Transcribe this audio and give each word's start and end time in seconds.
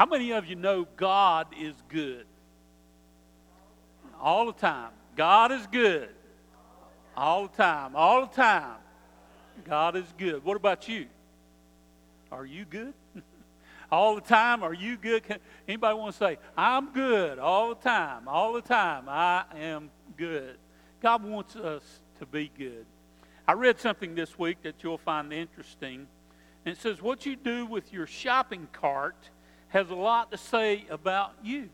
How 0.00 0.06
many 0.06 0.30
of 0.30 0.46
you 0.46 0.56
know 0.56 0.86
God 0.96 1.48
is 1.60 1.74
good? 1.90 2.24
All 4.18 4.46
the 4.46 4.54
time. 4.54 4.92
God 5.14 5.52
is 5.52 5.66
good. 5.66 6.08
All 7.14 7.48
the 7.48 7.54
time. 7.54 7.94
All 7.94 8.22
the 8.22 8.34
time. 8.34 8.78
God 9.66 9.96
is 9.96 10.06
good. 10.16 10.42
What 10.42 10.56
about 10.56 10.88
you? 10.88 11.04
Are 12.32 12.46
you 12.46 12.64
good? 12.64 12.94
all 13.92 14.14
the 14.14 14.22
time? 14.22 14.62
Are 14.62 14.72
you 14.72 14.96
good? 14.96 15.22
Anybody 15.68 15.98
want 15.98 16.12
to 16.14 16.18
say, 16.18 16.38
I'm 16.56 16.94
good 16.94 17.38
all 17.38 17.68
the 17.68 17.82
time, 17.82 18.26
all 18.26 18.54
the 18.54 18.62
time? 18.62 19.04
I 19.06 19.44
am 19.54 19.90
good. 20.16 20.56
God 21.02 21.22
wants 21.22 21.56
us 21.56 21.82
to 22.20 22.24
be 22.24 22.50
good. 22.56 22.86
I 23.46 23.52
read 23.52 23.78
something 23.78 24.14
this 24.14 24.38
week 24.38 24.62
that 24.62 24.76
you'll 24.82 24.96
find 24.96 25.30
interesting. 25.30 26.06
And 26.64 26.74
it 26.74 26.80
says, 26.80 27.02
What 27.02 27.26
you 27.26 27.36
do 27.36 27.66
with 27.66 27.92
your 27.92 28.06
shopping 28.06 28.66
cart 28.72 29.28
has 29.70 29.90
a 29.90 29.94
lot 29.94 30.30
to 30.30 30.38
say 30.38 30.84
about 30.90 31.32
you. 31.42 31.68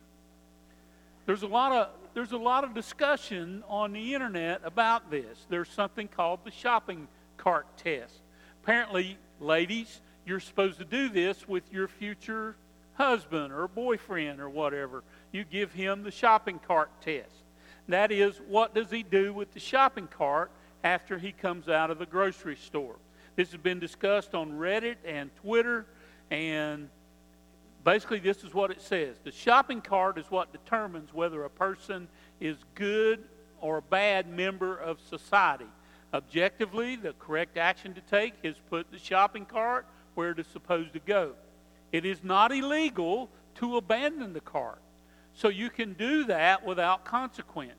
There's 1.27 1.43
a 1.43 1.49
lot 1.49 1.73
of 1.73 1.89
there's 2.15 2.33
a 2.33 2.39
lot 2.39 2.65
of 2.65 2.73
discussion 2.73 3.63
on 3.69 3.93
the 3.93 4.15
internet 4.15 4.63
about 4.65 5.11
this. 5.11 5.45
There's 5.51 5.69
something 5.69 6.09
called 6.09 6.41
the 6.45 6.51
shopping 6.51 7.09
cart 7.37 7.67
test. 7.77 8.15
Apparently, 8.63 9.19
ladies, 9.39 10.01
you're 10.25 10.41
supposed 10.41 10.79
to 10.79 10.87
do 10.87 11.11
this 11.11 11.47
with 11.47 11.71
your 11.71 11.89
future 11.89 12.57
husband 12.95 13.53
or 13.53 13.69
boyfriend 13.69 14.41
or 14.41 14.49
whatever. 14.49 15.05
You 15.31 15.45
give 15.45 15.73
him 15.73 16.05
the 16.05 16.11
shopping 16.11 16.59
cart 16.67 16.91
test. 17.03 17.35
That 17.89 18.11
is, 18.11 18.41
what 18.49 18.75
does 18.75 18.91
he 18.91 19.03
do 19.03 19.35
with 19.35 19.53
the 19.53 19.61
shopping 19.61 20.09
cart 20.09 20.51
after 20.83 21.19
he 21.19 21.33
comes 21.33 21.69
out 21.69 21.91
of 21.91 21.99
the 21.99 22.07
grocery 22.07 22.57
store? 22.57 22.97
This 23.37 23.53
has 23.53 23.61
been 23.61 23.79
discussed 23.79 24.35
on 24.35 24.53
Reddit 24.53 24.97
and 25.05 25.31
Twitter, 25.37 25.85
and 26.31 26.89
basically, 27.87 28.19
this 28.19 28.43
is 28.43 28.53
what 28.53 28.71
it 28.71 28.83
says 28.83 29.17
The 29.25 29.33
shopping 29.33 29.81
cart 29.81 30.19
is 30.19 30.27
what 30.31 30.53
determines 30.53 31.15
whether 31.15 31.45
a 31.45 31.51
person 31.51 32.09
is 32.41 32.59
good 32.75 33.25
or 33.61 33.79
a 33.79 33.83
bad 33.83 34.29
member 34.29 34.77
of 34.77 35.01
society. 35.01 35.67
Objectively, 36.13 36.97
the 36.97 37.15
correct 37.15 37.57
action 37.57 37.95
to 37.95 38.01
take 38.03 38.35
is 38.43 38.57
put 38.69 38.91
the 38.91 38.99
shopping 38.99 39.47
cart 39.47 39.87
where 40.15 40.31
it 40.31 40.39
is 40.39 40.47
supposed 40.49 40.93
to 40.93 40.99
go. 40.99 41.33
It 41.93 42.05
is 42.05 42.23
not 42.23 42.53
illegal 42.53 43.31
to 43.57 43.77
abandon 43.77 44.33
the 44.33 44.41
cart. 44.41 44.81
So 45.35 45.49
you 45.49 45.71
can 45.71 45.93
do 45.93 46.25
that 46.25 46.65
without 46.65 47.05
consequence. 47.05 47.73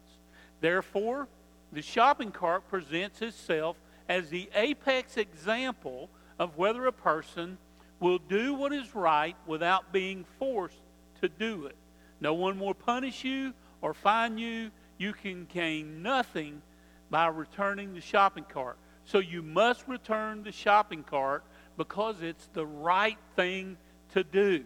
Therefore, 0.62 1.28
the 1.72 1.82
shopping 1.82 2.32
cart 2.32 2.68
presents 2.70 3.22
itself 3.22 3.78
as 4.08 4.30
the 4.30 4.50
apex 4.56 5.18
example 5.18 6.10
of 6.40 6.58
whether 6.58 6.86
a 6.86 6.94
person 6.94 7.58
will 8.00 8.20
do 8.20 8.54
what 8.54 8.74
is 8.74 8.96
right 8.96 9.36
without 9.46 9.92
being 9.92 10.26
forced 10.40 10.82
to 11.22 11.30
do 11.30 11.66
it. 11.66 11.76
No 12.20 12.34
one 12.34 12.60
will 12.60 12.74
punish 12.74 13.24
you 13.24 13.54
or 13.82 13.94
fine 13.94 14.38
you. 14.38 14.72
You 14.98 15.14
can 15.14 15.46
gain 15.46 16.02
nothing 16.02 16.62
by 17.10 17.28
returning 17.28 17.94
the 17.94 18.02
shopping 18.02 18.46
cart. 18.48 18.78
So 19.06 19.20
you 19.20 19.42
must 19.42 19.88
return 19.88 20.44
the 20.44 20.52
shopping 20.52 21.04
cart 21.04 21.44
because 21.78 22.22
it's 22.22 22.48
the 22.54 22.66
right 22.66 23.18
thing 23.36 23.78
to 24.14 24.24
do. 24.24 24.66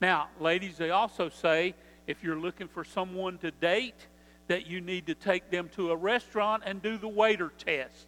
Now, 0.00 0.28
ladies, 0.40 0.76
they 0.76 0.90
also 0.90 1.28
say 1.28 1.74
if 2.06 2.22
you're 2.22 2.38
looking 2.38 2.68
for 2.68 2.84
someone 2.84 3.38
to 3.38 3.50
date, 3.50 4.06
that 4.46 4.66
you 4.66 4.80
need 4.80 5.06
to 5.06 5.14
take 5.14 5.50
them 5.50 5.70
to 5.70 5.90
a 5.90 5.96
restaurant 5.96 6.62
and 6.66 6.82
do 6.82 6.98
the 6.98 7.08
waiter 7.08 7.50
test. 7.58 8.06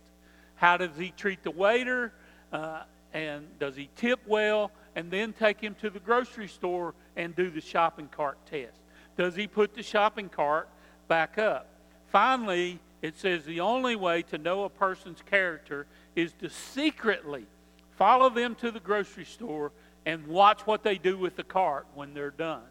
How 0.56 0.76
does 0.76 0.96
he 0.98 1.10
treat 1.16 1.42
the 1.42 1.50
waiter? 1.50 2.12
Uh, 2.52 2.82
and 3.16 3.46
does 3.58 3.74
he 3.76 3.88
tip 3.96 4.20
well? 4.26 4.70
And 4.94 5.10
then 5.10 5.32
take 5.32 5.58
him 5.58 5.74
to 5.80 5.88
the 5.88 6.00
grocery 6.00 6.48
store 6.48 6.94
and 7.16 7.34
do 7.34 7.50
the 7.50 7.62
shopping 7.62 8.08
cart 8.08 8.36
test. 8.44 8.78
Does 9.16 9.34
he 9.34 9.46
put 9.46 9.74
the 9.74 9.82
shopping 9.82 10.28
cart 10.28 10.68
back 11.08 11.38
up? 11.38 11.66
Finally, 12.08 12.78
it 13.00 13.18
says 13.18 13.44
the 13.44 13.60
only 13.60 13.96
way 13.96 14.20
to 14.22 14.36
know 14.36 14.64
a 14.64 14.68
person's 14.68 15.22
character 15.22 15.86
is 16.14 16.34
to 16.34 16.50
secretly 16.50 17.46
follow 17.96 18.28
them 18.28 18.54
to 18.56 18.70
the 18.70 18.80
grocery 18.80 19.24
store 19.24 19.72
and 20.04 20.26
watch 20.26 20.66
what 20.66 20.82
they 20.82 20.98
do 20.98 21.16
with 21.16 21.36
the 21.36 21.44
cart 21.44 21.86
when 21.94 22.12
they're 22.12 22.30
done. 22.30 22.62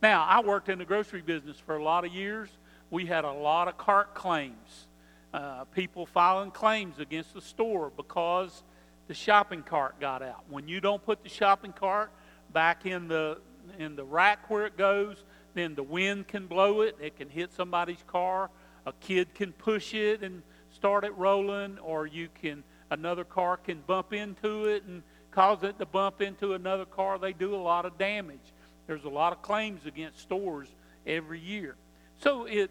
Now, 0.00 0.24
I 0.24 0.40
worked 0.40 0.70
in 0.70 0.78
the 0.78 0.86
grocery 0.86 1.20
business 1.20 1.58
for 1.58 1.76
a 1.76 1.82
lot 1.82 2.06
of 2.06 2.12
years. 2.14 2.48
We 2.90 3.04
had 3.04 3.24
a 3.24 3.32
lot 3.32 3.68
of 3.68 3.76
cart 3.76 4.14
claims. 4.14 4.86
Uh, 5.34 5.64
people 5.64 6.06
filing 6.06 6.52
claims 6.52 6.98
against 6.98 7.34
the 7.34 7.42
store 7.42 7.92
because 7.94 8.62
the 9.08 9.14
shopping 9.14 9.62
cart 9.62 9.98
got 9.98 10.22
out. 10.22 10.44
When 10.48 10.68
you 10.68 10.80
don't 10.80 11.02
put 11.02 11.22
the 11.22 11.28
shopping 11.28 11.72
cart 11.72 12.12
back 12.52 12.86
in 12.86 13.08
the 13.08 13.38
in 13.78 13.96
the 13.96 14.04
rack 14.04 14.48
where 14.48 14.66
it 14.66 14.76
goes, 14.76 15.24
then 15.54 15.74
the 15.74 15.82
wind 15.82 16.28
can 16.28 16.46
blow 16.46 16.82
it. 16.82 16.96
It 17.00 17.16
can 17.16 17.28
hit 17.28 17.52
somebody's 17.52 18.02
car. 18.06 18.50
A 18.86 18.92
kid 18.92 19.34
can 19.34 19.52
push 19.52 19.94
it 19.94 20.22
and 20.22 20.42
start 20.70 21.04
it 21.04 21.14
rolling, 21.16 21.78
or 21.78 22.06
you 22.06 22.28
can 22.40 22.62
another 22.90 23.24
car 23.24 23.56
can 23.56 23.80
bump 23.86 24.12
into 24.12 24.66
it 24.66 24.84
and 24.84 25.02
cause 25.30 25.62
it 25.62 25.78
to 25.78 25.86
bump 25.86 26.20
into 26.20 26.54
another 26.54 26.84
car. 26.84 27.18
They 27.18 27.32
do 27.32 27.54
a 27.54 27.56
lot 27.56 27.84
of 27.84 27.98
damage. 27.98 28.52
There's 28.86 29.04
a 29.04 29.10
lot 29.10 29.32
of 29.32 29.42
claims 29.42 29.86
against 29.86 30.20
stores 30.20 30.68
every 31.06 31.40
year. 31.40 31.76
So 32.18 32.44
it 32.44 32.70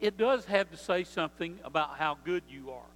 it 0.00 0.18
does 0.18 0.44
have 0.46 0.70
to 0.72 0.76
say 0.76 1.04
something 1.04 1.58
about 1.64 1.96
how 1.96 2.18
good 2.24 2.42
you 2.48 2.70
are. 2.70 2.95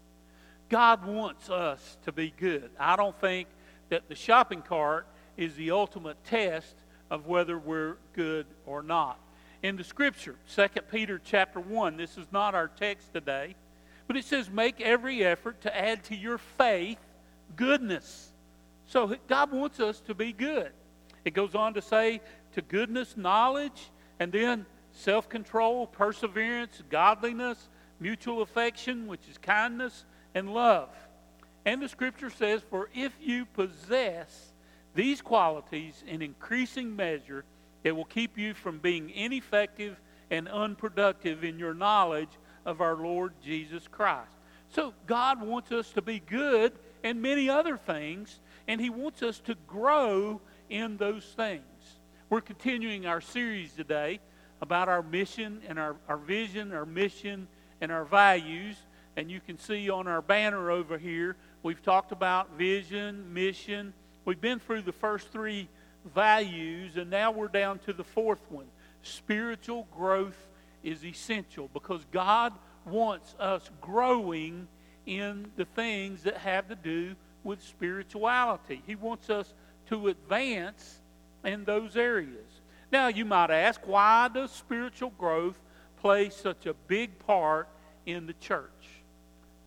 God 0.71 1.05
wants 1.05 1.51
us 1.51 1.99
to 2.05 2.13
be 2.13 2.33
good. 2.35 2.71
I 2.79 2.97
don't 2.97 3.21
think 3.21 3.49
that 3.91 4.09
the 4.09 4.15
shopping 4.15 4.63
cart 4.63 5.07
is 5.37 5.55
the 5.57 5.73
ultimate 5.73 6.25
test 6.25 6.77
of 7.11 7.27
whether 7.27 7.59
we're 7.59 7.97
good 8.15 8.47
or 8.65 8.83
not. 8.83 9.19
In 9.63 9.77
the 9.77 9.85
scripture, 9.85 10.37
2 10.55 10.69
Peter 10.91 11.21
chapter 11.23 11.61
1, 11.61 11.97
this 11.97 12.17
is 12.17 12.27
not 12.31 12.55
our 12.55 12.69
text 12.69 13.13
today, 13.13 13.57
but 14.07 14.17
it 14.17 14.25
says, 14.25 14.49
make 14.49 14.81
every 14.81 15.25
effort 15.25 15.61
to 15.63 15.77
add 15.77 16.05
to 16.05 16.17
your 16.17 16.39
faith 16.39 16.99
goodness. 17.57 18.31
So 18.87 19.17
God 19.29 19.53
wants 19.53 19.81
us 19.81 20.01
to 20.03 20.15
be 20.15 20.33
good. 20.33 20.71
It 21.25 21.35
goes 21.35 21.55
on 21.55 21.75
to 21.75 21.83
say, 21.83 22.21
to 22.55 22.63
goodness, 22.63 23.17
knowledge, 23.17 23.91
and 24.19 24.33
then 24.33 24.67
self 24.93 25.29
control, 25.29 25.87
perseverance, 25.87 26.83
godliness, 26.89 27.69
mutual 27.99 28.43
affection, 28.43 29.07
which 29.07 29.29
is 29.29 29.37
kindness, 29.37 30.05
and 30.35 30.53
love. 30.53 30.89
And 31.65 31.83
the 31.83 31.89
scripture 31.89 32.31
says, 32.31 32.63
For 32.69 32.89
if 32.95 33.13
you 33.21 33.45
possess 33.47 34.53
these 34.95 35.21
qualities 35.21 36.03
in 36.07 36.23
increasing 36.23 36.97
measure, 36.97 37.45
it 37.85 37.93
will 37.93 38.05
keep 38.05 38.39
you 38.39 38.55
from 38.55 38.79
being 38.79 39.11
ineffective 39.11 40.01
and 40.31 40.49
unproductive 40.49 41.45
in 41.45 41.59
your 41.59 41.75
knowledge 41.75 42.31
of 42.65 42.81
our 42.81 42.97
Lord 42.97 43.33
Jesus 43.43 43.89
Christ. 43.89 44.33
So 44.69 44.95
God 45.07 45.43
wants 45.43 45.73
us 45.73 45.91
to 45.93 46.03
be 46.03 46.21
good 46.21 46.73
and 47.03 47.21
many 47.21 47.49
other 47.49 47.77
things, 47.77 48.41
and 48.69 48.81
He 48.81 48.91
wants 48.91 49.23
us 49.23 49.41
to 49.41 49.57
grow 49.67 50.41
in 50.69 50.97
those 50.97 51.25
things. 51.25 51.63
We're 52.29 52.41
continuing 52.41 53.07
our 53.07 53.21
series 53.21 53.73
today 53.73 54.21
about 54.63 54.89
our 54.89 55.03
mission 55.03 55.63
and 55.67 55.79
our, 55.79 55.97
our 56.09 56.19
vision, 56.19 56.73
our 56.73 56.87
mission, 56.87 57.49
and 57.81 57.91
our 57.91 58.05
values. 58.05 58.77
And 59.17 59.31
you 59.31 59.41
can 59.41 59.59
see 59.59 59.91
on 59.91 60.07
our 60.07 60.23
banner 60.23 60.71
over 60.71 60.97
here, 60.97 61.37
we've 61.63 61.83
talked 61.83 62.13
about 62.13 62.57
vision, 62.57 63.35
mission. 63.35 63.93
We've 64.25 64.41
been 64.41 64.61
through 64.61 64.83
the 64.83 64.93
first 64.93 65.29
three 65.29 65.69
values, 66.15 66.97
and 66.97 67.11
now 67.11 67.31
we're 67.31 67.49
down 67.49 67.79
to 67.81 67.93
the 67.93 68.05
fourth 68.05 68.41
one. 68.49 68.67
Spiritual 69.03 69.87
growth 69.97 70.49
is 70.83 71.05
essential 71.05 71.69
because 71.73 72.05
God 72.11 72.53
wants 72.85 73.35
us 73.39 73.69
growing 73.81 74.69
in 75.07 75.51
the 75.57 75.65
things 75.65 76.23
that 76.23 76.39
have 76.39 76.69
to 76.69 76.77
do 76.77 77.15
with 77.45 77.63
spirituality. 77.63 78.83
He 78.87 78.95
wants 78.95 79.29
us 79.29 79.53
to 79.87 80.09
advance 80.09 81.01
in 81.45 81.65
those 81.65 81.97
areas. 81.97 82.61
Now, 82.93 83.09
you 83.09 83.25
might 83.25 83.51
ask, 83.51 83.81
why 83.87 84.29
does 84.33 84.51
spiritual 84.51 85.11
growth 85.19 85.59
play 86.01 86.31
such 86.31 86.67
a 86.67 86.75
big 86.75 87.19
part 87.21 87.69
in 88.07 88.27
the 88.27 88.35
church? 88.35 88.71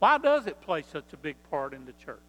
Why 0.04 0.18
does 0.18 0.48
it 0.48 0.60
play 0.60 0.82
such 0.82 1.14
a 1.14 1.18
big 1.18 1.38
part 1.50 1.74
in 1.74 1.86
the 1.86 1.94
church? 1.94 2.20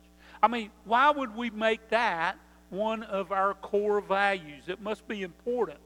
I 0.41 0.47
mean, 0.47 0.71
why 0.85 1.11
would 1.11 1.35
we 1.35 1.50
make 1.50 1.88
that 1.88 2.38
one 2.71 3.03
of 3.03 3.32
our 3.32 3.55
core 3.55 4.00
values? 4.00 4.69
It 4.69 4.81
must 4.81 5.09
be 5.09 5.23
important. 5.23 5.81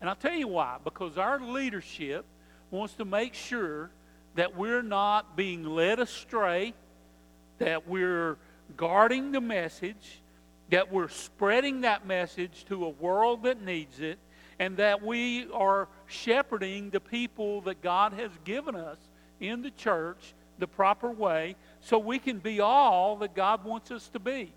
And 0.00 0.10
I'll 0.10 0.16
tell 0.16 0.34
you 0.34 0.48
why. 0.48 0.78
Because 0.82 1.16
our 1.16 1.38
leadership 1.38 2.24
wants 2.72 2.94
to 2.94 3.04
make 3.04 3.34
sure 3.34 3.92
that 4.34 4.56
we're 4.56 4.82
not 4.82 5.36
being 5.36 5.62
led 5.62 6.00
astray, 6.00 6.74
that 7.58 7.86
we're 7.86 8.36
guarding 8.76 9.30
the 9.30 9.40
message, 9.40 10.20
that 10.70 10.92
we're 10.92 11.06
spreading 11.06 11.82
that 11.82 12.04
message 12.04 12.64
to 12.64 12.84
a 12.84 12.88
world 12.88 13.44
that 13.44 13.62
needs 13.62 14.00
it, 14.00 14.18
and 14.58 14.76
that 14.78 15.04
we 15.04 15.48
are 15.52 15.86
shepherding 16.08 16.90
the 16.90 16.98
people 16.98 17.60
that 17.60 17.80
God 17.80 18.12
has 18.14 18.32
given 18.42 18.74
us 18.74 18.98
in 19.38 19.62
the 19.62 19.70
church 19.70 20.34
the 20.58 20.66
proper 20.66 21.10
way 21.10 21.56
so 21.80 21.98
we 21.98 22.18
can 22.18 22.38
be 22.38 22.60
all 22.60 23.16
that 23.16 23.34
God 23.34 23.64
wants 23.64 23.90
us 23.90 24.08
to 24.08 24.18
be. 24.18 24.52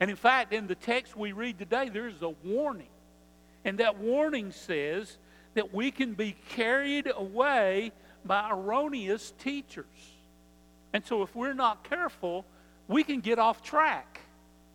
And 0.00 0.10
in 0.10 0.16
fact, 0.16 0.52
in 0.52 0.66
the 0.66 0.74
text 0.74 1.16
we 1.16 1.32
read 1.32 1.58
today, 1.58 1.88
there's 1.88 2.22
a 2.22 2.30
warning. 2.44 2.88
And 3.64 3.78
that 3.78 3.98
warning 3.98 4.52
says 4.52 5.18
that 5.54 5.72
we 5.74 5.90
can 5.90 6.14
be 6.14 6.36
carried 6.50 7.10
away 7.14 7.92
by 8.24 8.50
erroneous 8.50 9.32
teachers. 9.38 9.86
And 10.92 11.04
so, 11.04 11.22
if 11.22 11.34
we're 11.34 11.54
not 11.54 11.88
careful, 11.88 12.44
we 12.88 13.02
can 13.02 13.20
get 13.20 13.38
off 13.38 13.62
track 13.62 14.20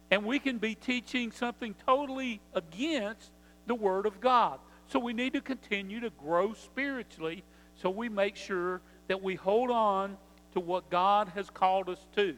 and 0.09 0.25
we 0.25 0.39
can 0.39 0.57
be 0.57 0.75
teaching 0.75 1.31
something 1.31 1.73
totally 1.85 2.41
against 2.53 3.31
the 3.67 3.75
Word 3.75 4.05
of 4.05 4.19
God. 4.19 4.59
So, 4.87 4.99
we 4.99 5.13
need 5.13 5.33
to 5.33 5.41
continue 5.41 5.99
to 6.01 6.09
grow 6.09 6.53
spiritually 6.53 7.43
so 7.81 7.89
we 7.89 8.09
make 8.09 8.35
sure 8.35 8.81
that 9.07 9.21
we 9.21 9.35
hold 9.35 9.71
on 9.71 10.17
to 10.53 10.59
what 10.59 10.89
God 10.89 11.29
has 11.35 11.49
called 11.49 11.89
us 11.89 12.05
to. 12.15 12.35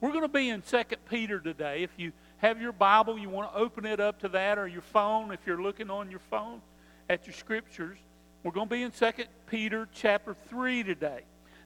We're 0.00 0.12
going 0.12 0.22
to 0.22 0.28
be 0.28 0.50
in 0.50 0.62
2 0.62 0.82
Peter 1.08 1.40
today. 1.40 1.82
If 1.82 1.90
you 1.96 2.12
have 2.38 2.60
your 2.60 2.72
Bible, 2.72 3.18
you 3.18 3.30
want 3.30 3.52
to 3.52 3.58
open 3.58 3.86
it 3.86 4.00
up 4.00 4.20
to 4.20 4.28
that, 4.28 4.58
or 4.58 4.66
your 4.68 4.82
phone, 4.82 5.32
if 5.32 5.40
you're 5.46 5.62
looking 5.62 5.90
on 5.90 6.10
your 6.10 6.20
phone 6.30 6.60
at 7.08 7.26
your 7.26 7.34
scriptures. 7.34 7.98
We're 8.42 8.52
going 8.52 8.68
to 8.68 8.74
be 8.74 8.82
in 8.82 8.90
2 8.90 9.10
Peter 9.48 9.88
chapter 9.92 10.36
3 10.48 10.82
today. 10.82 11.22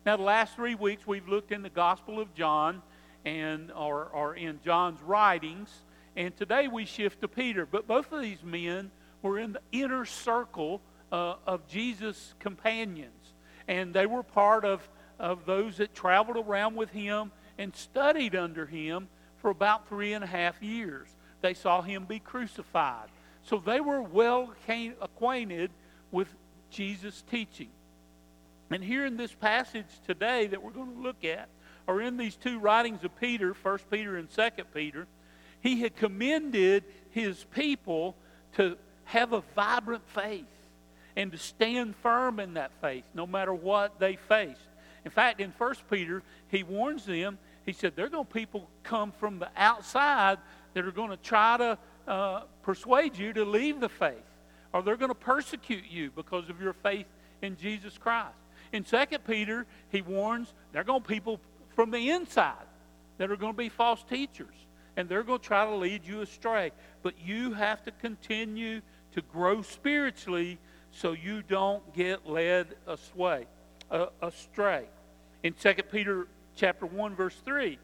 Now, 0.07 0.17
the 0.17 0.23
last 0.23 0.55
three 0.55 0.75
weeks 0.75 1.07
we've 1.07 1.29
looked 1.29 1.53
in 1.53 1.63
the 1.63 1.71
Gospel 1.71 2.21
of 2.21 2.33
John 2.35 2.83
and 3.25 3.71
or, 3.73 4.07
or 4.07 4.35
in 4.35 4.61
John's 4.65 5.03
writings, 5.03 5.69
and 6.17 6.35
today 6.37 6.69
we 6.69 6.87
shift 6.87 7.21
to 7.21 7.29
Peter. 7.29 7.67
But 7.67 7.87
both 7.87 8.11
of 8.13 8.23
these 8.23 8.43
men 8.43 8.91
were 9.23 9.39
in 9.39 9.53
the 9.53 9.61
inner 9.73 10.05
circle 10.05 10.81
uh, 11.13 11.35
of 11.47 11.67
Jesus' 11.69 12.35
companions, 12.39 13.35
and 13.69 13.93
they 13.93 14.07
were 14.07 14.23
part 14.23 14.65
of, 14.65 14.89
of 15.21 15.45
those 15.45 15.77
that 15.77 15.95
traveled 15.95 16.39
around 16.39 16.75
with 16.75 16.91
him 16.91 17.31
and 17.59 17.77
studied 17.77 18.35
under 18.35 18.67
him 18.67 19.07
for 19.37 19.51
about 19.51 19.89
three 19.89 20.15
and 20.15 20.25
a 20.25 20.27
half 20.27 20.61
years. 20.63 21.09
They 21.43 21.55
saw 21.55 21.83
him 21.83 22.07
be 22.07 22.19
crucified. 22.19 23.09
So 23.43 23.59
they 23.59 23.81
were 23.81 24.03
well 24.03 24.53
acquainted 25.01 25.71
with 26.11 26.29
Jesus' 26.71 27.23
teaching. 27.31 27.69
And 28.71 28.83
here 28.83 29.05
in 29.05 29.17
this 29.17 29.33
passage 29.33 29.87
today 30.07 30.47
that 30.49 30.63
we're 30.63 30.71
going 30.71 30.95
to 30.95 31.03
look 31.03 31.25
at, 31.25 31.49
or 31.87 32.01
in 32.01 32.17
these 32.17 32.37
two 32.37 32.59
writings 32.59 33.05
of 33.05 33.19
Peter, 33.21 33.55
1 33.63 33.79
Peter 33.91 34.17
and 34.17 34.31
2 34.31 34.49
Peter, 34.73 35.07
he 35.61 35.81
had 35.81 35.97
commended 35.97 36.85
his 37.11 37.45
people 37.45 38.17
to 38.55 38.77
have 39.05 39.33
a 39.33 39.43
vibrant 39.55 40.07
faith 40.09 40.47
and 41.17 41.33
to 41.33 41.39
stand 41.39 41.97
firm 41.97 42.39
in 42.41 42.55
that 42.55 42.71
faith 42.81 43.05
no 43.15 43.27
matter 43.27 43.53
what 43.53 43.99
they 43.99 44.17
faced. 44.17 44.70
In 45.05 45.11
fact, 45.11 45.41
in 45.41 45.53
1 45.57 45.75
Peter, 45.91 46.23
he 46.49 46.63
warns 46.63 47.05
them 47.05 47.39
he 47.67 47.73
said, 47.73 47.95
there 47.95 48.07
are 48.07 48.11
going 48.11 48.27
to 48.27 48.33
people 48.33 48.69
come 48.83 49.13
from 49.13 49.39
the 49.39 49.49
outside 49.57 50.39
that 50.75 50.85
are 50.85 50.93
going 50.93 51.11
to 51.11 51.17
try 51.17 51.57
to 51.57 51.79
uh, 52.09 52.41
persuade 52.63 53.17
you 53.17 53.33
to 53.33 53.45
leave 53.45 53.81
the 53.81 53.89
faith, 53.89 54.17
or 54.73 54.83
they're 54.83 54.97
going 54.97 55.11
to 55.11 55.15
persecute 55.15 55.85
you 55.89 56.11
because 56.11 56.49
of 56.49 56.61
your 56.61 56.73
faith 56.73 57.07
in 57.43 57.57
Jesus 57.57 57.99
Christ. 57.99 58.35
In 58.73 58.85
2 58.85 58.99
Peter, 59.27 59.67
he 59.91 60.01
warns 60.03 60.53
there 60.73 60.81
are 60.81 60.85
going 60.85 61.03
to 61.03 61.09
people 61.09 61.41
from 61.75 61.91
the 61.91 62.11
inside 62.11 62.55
that 63.19 63.31
are 63.31 63.37
going 63.37 63.53
to 63.53 63.59
be 63.59 63.69
false 63.69 64.03
teachers, 64.03 64.55
and 64.97 65.09
they're 65.09 65.23
going 65.23 65.41
to 65.41 65.47
try 65.47 65.65
to 65.65 65.75
lead 65.75 66.05
you 66.05 66.23
astray. 66.23 66.73
But 67.03 67.15
you 67.25 67.53
have 67.53 67.83
to 67.85 67.91
continue 67.91 68.81
to 69.13 69.23
grow 69.23 69.63
spiritually 69.63 70.59
so 70.91 71.13
you 71.13 71.43
don't 71.43 71.95
get 71.95 72.27
led 72.27 72.75
astray. 72.87 73.47
Uh, 73.91 74.07
astray. 74.23 74.85
In 75.43 75.53
2 75.55 75.75
Peter 75.91 76.29
chapter 76.55 76.87
1, 76.87 77.17
verse 77.17 77.37
3, 77.45 77.79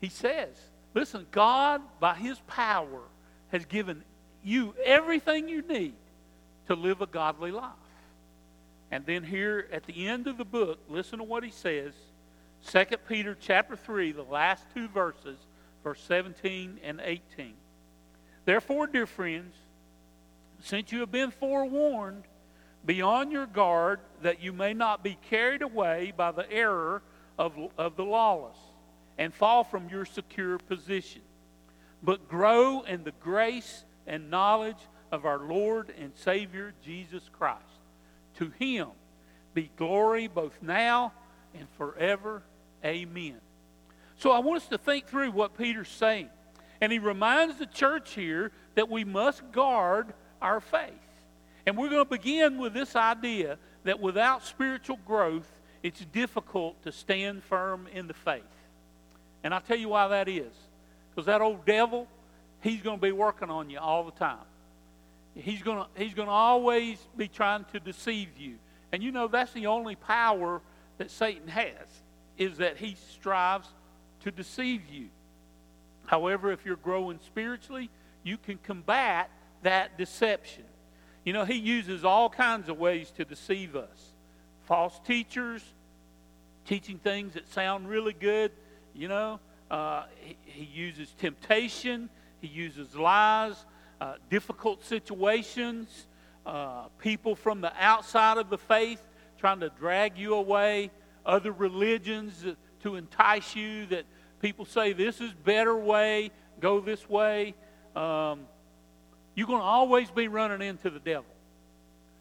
he 0.00 0.08
says, 0.08 0.54
Listen, 0.94 1.26
God, 1.30 1.80
by 2.00 2.14
his 2.14 2.38
power, 2.46 3.02
has 3.50 3.64
given 3.64 4.02
you 4.42 4.74
everything 4.84 5.48
you 5.48 5.62
need 5.62 5.94
to 6.66 6.74
live 6.74 7.00
a 7.00 7.06
godly 7.06 7.50
life. 7.50 7.72
And 8.90 9.04
then 9.06 9.22
here 9.22 9.68
at 9.72 9.84
the 9.84 10.06
end 10.06 10.26
of 10.26 10.38
the 10.38 10.44
book, 10.44 10.78
listen 10.88 11.18
to 11.18 11.24
what 11.24 11.44
he 11.44 11.50
says. 11.50 11.92
2 12.66 12.84
Peter 13.08 13.36
chapter 13.38 13.76
3, 13.76 14.12
the 14.12 14.22
last 14.22 14.64
two 14.74 14.88
verses, 14.88 15.38
verse 15.84 16.00
17 16.02 16.80
and 16.82 17.00
18. 17.02 17.54
Therefore, 18.44 18.86
dear 18.86 19.06
friends, 19.06 19.54
since 20.60 20.90
you 20.90 21.00
have 21.00 21.12
been 21.12 21.30
forewarned, 21.30 22.24
be 22.84 23.02
on 23.02 23.30
your 23.30 23.46
guard 23.46 24.00
that 24.22 24.42
you 24.42 24.52
may 24.52 24.74
not 24.74 25.02
be 25.02 25.18
carried 25.30 25.62
away 25.62 26.12
by 26.16 26.32
the 26.32 26.50
error 26.50 27.02
of, 27.38 27.52
of 27.76 27.96
the 27.96 28.04
lawless 28.04 28.56
and 29.18 29.34
fall 29.34 29.64
from 29.64 29.88
your 29.88 30.04
secure 30.04 30.58
position, 30.58 31.22
but 32.02 32.28
grow 32.28 32.82
in 32.82 33.04
the 33.04 33.12
grace 33.20 33.84
and 34.06 34.30
knowledge 34.30 34.78
of 35.10 35.24
our 35.24 35.38
Lord 35.38 35.92
and 35.98 36.12
Savior 36.14 36.74
Jesus 36.84 37.28
Christ. 37.32 37.62
To 38.36 38.50
him 38.58 38.88
be 39.54 39.70
glory 39.76 40.28
both 40.28 40.62
now 40.62 41.12
and 41.54 41.68
forever. 41.76 42.42
Amen. 42.84 43.40
So 44.18 44.30
I 44.30 44.38
want 44.38 44.62
us 44.62 44.68
to 44.68 44.78
think 44.78 45.06
through 45.06 45.32
what 45.32 45.56
Peter's 45.56 45.88
saying. 45.88 46.30
And 46.80 46.92
he 46.92 46.98
reminds 46.98 47.56
the 47.56 47.66
church 47.66 48.14
here 48.14 48.52
that 48.76 48.88
we 48.88 49.04
must 49.04 49.50
guard 49.50 50.12
our 50.40 50.60
faith. 50.60 50.92
And 51.68 51.76
we're 51.76 51.90
going 51.90 52.02
to 52.02 52.08
begin 52.08 52.56
with 52.56 52.72
this 52.72 52.96
idea 52.96 53.58
that 53.84 54.00
without 54.00 54.42
spiritual 54.42 54.98
growth, 55.04 55.46
it's 55.82 56.02
difficult 56.02 56.82
to 56.84 56.92
stand 56.92 57.44
firm 57.44 57.86
in 57.92 58.06
the 58.06 58.14
faith. 58.14 58.40
And 59.44 59.52
I'll 59.52 59.60
tell 59.60 59.76
you 59.76 59.90
why 59.90 60.08
that 60.08 60.30
is. 60.30 60.50
Because 61.10 61.26
that 61.26 61.42
old 61.42 61.66
devil, 61.66 62.08
he's 62.62 62.80
going 62.80 62.96
to 62.96 63.02
be 63.02 63.12
working 63.12 63.50
on 63.50 63.68
you 63.68 63.78
all 63.80 64.02
the 64.04 64.12
time. 64.12 64.46
He's 65.34 65.60
going 65.60 65.84
to, 65.84 66.02
he's 66.02 66.14
going 66.14 66.28
to 66.28 66.32
always 66.32 67.06
be 67.18 67.28
trying 67.28 67.66
to 67.74 67.80
deceive 67.80 68.30
you. 68.38 68.54
And 68.90 69.02
you 69.02 69.12
know, 69.12 69.28
that's 69.28 69.52
the 69.52 69.66
only 69.66 69.94
power 69.94 70.62
that 70.96 71.10
Satan 71.10 71.48
has, 71.48 71.86
is 72.38 72.56
that 72.56 72.78
he 72.78 72.96
strives 73.10 73.68
to 74.20 74.30
deceive 74.30 74.88
you. 74.90 75.08
However, 76.06 76.50
if 76.50 76.64
you're 76.64 76.76
growing 76.76 77.18
spiritually, 77.26 77.90
you 78.22 78.38
can 78.38 78.56
combat 78.56 79.28
that 79.64 79.98
deception. 79.98 80.64
You 81.28 81.34
know, 81.34 81.44
he 81.44 81.58
uses 81.58 82.06
all 82.06 82.30
kinds 82.30 82.70
of 82.70 82.78
ways 82.78 83.10
to 83.18 83.24
deceive 83.26 83.76
us 83.76 84.14
false 84.62 84.98
teachers, 85.06 85.62
teaching 86.64 86.96
things 86.96 87.34
that 87.34 87.46
sound 87.52 87.86
really 87.86 88.14
good. 88.14 88.50
You 88.94 89.08
know, 89.08 89.40
uh, 89.70 90.04
he, 90.22 90.38
he, 90.46 90.64
uses 90.64 91.12
temptation, 91.18 92.08
he 92.40 92.46
uses 92.46 92.96
lies, 92.96 93.66
uh, 94.00 94.14
difficult 94.30 94.82
situations, 94.86 96.06
uh, 96.46 96.84
people 96.98 97.34
from 97.36 97.60
the 97.60 97.74
outside 97.78 98.38
of 98.38 98.48
the 98.48 98.56
faith 98.56 99.02
trying 99.36 99.60
to 99.60 99.68
drag 99.68 100.16
you 100.16 100.32
away, 100.32 100.90
other 101.26 101.52
religions 101.52 102.42
to 102.84 102.96
entice 102.96 103.54
you 103.54 103.84
that 103.88 104.06
people 104.40 104.64
say 104.64 104.94
this 104.94 105.20
is 105.20 105.34
better 105.44 105.76
way, 105.76 106.30
go 106.58 106.80
this 106.80 107.06
way. 107.06 107.54
Um, 107.94 108.46
you're 109.38 109.46
going 109.46 109.60
to 109.60 109.64
always 109.64 110.10
be 110.10 110.26
running 110.26 110.66
into 110.66 110.90
the 110.90 110.98
devil. 110.98 111.30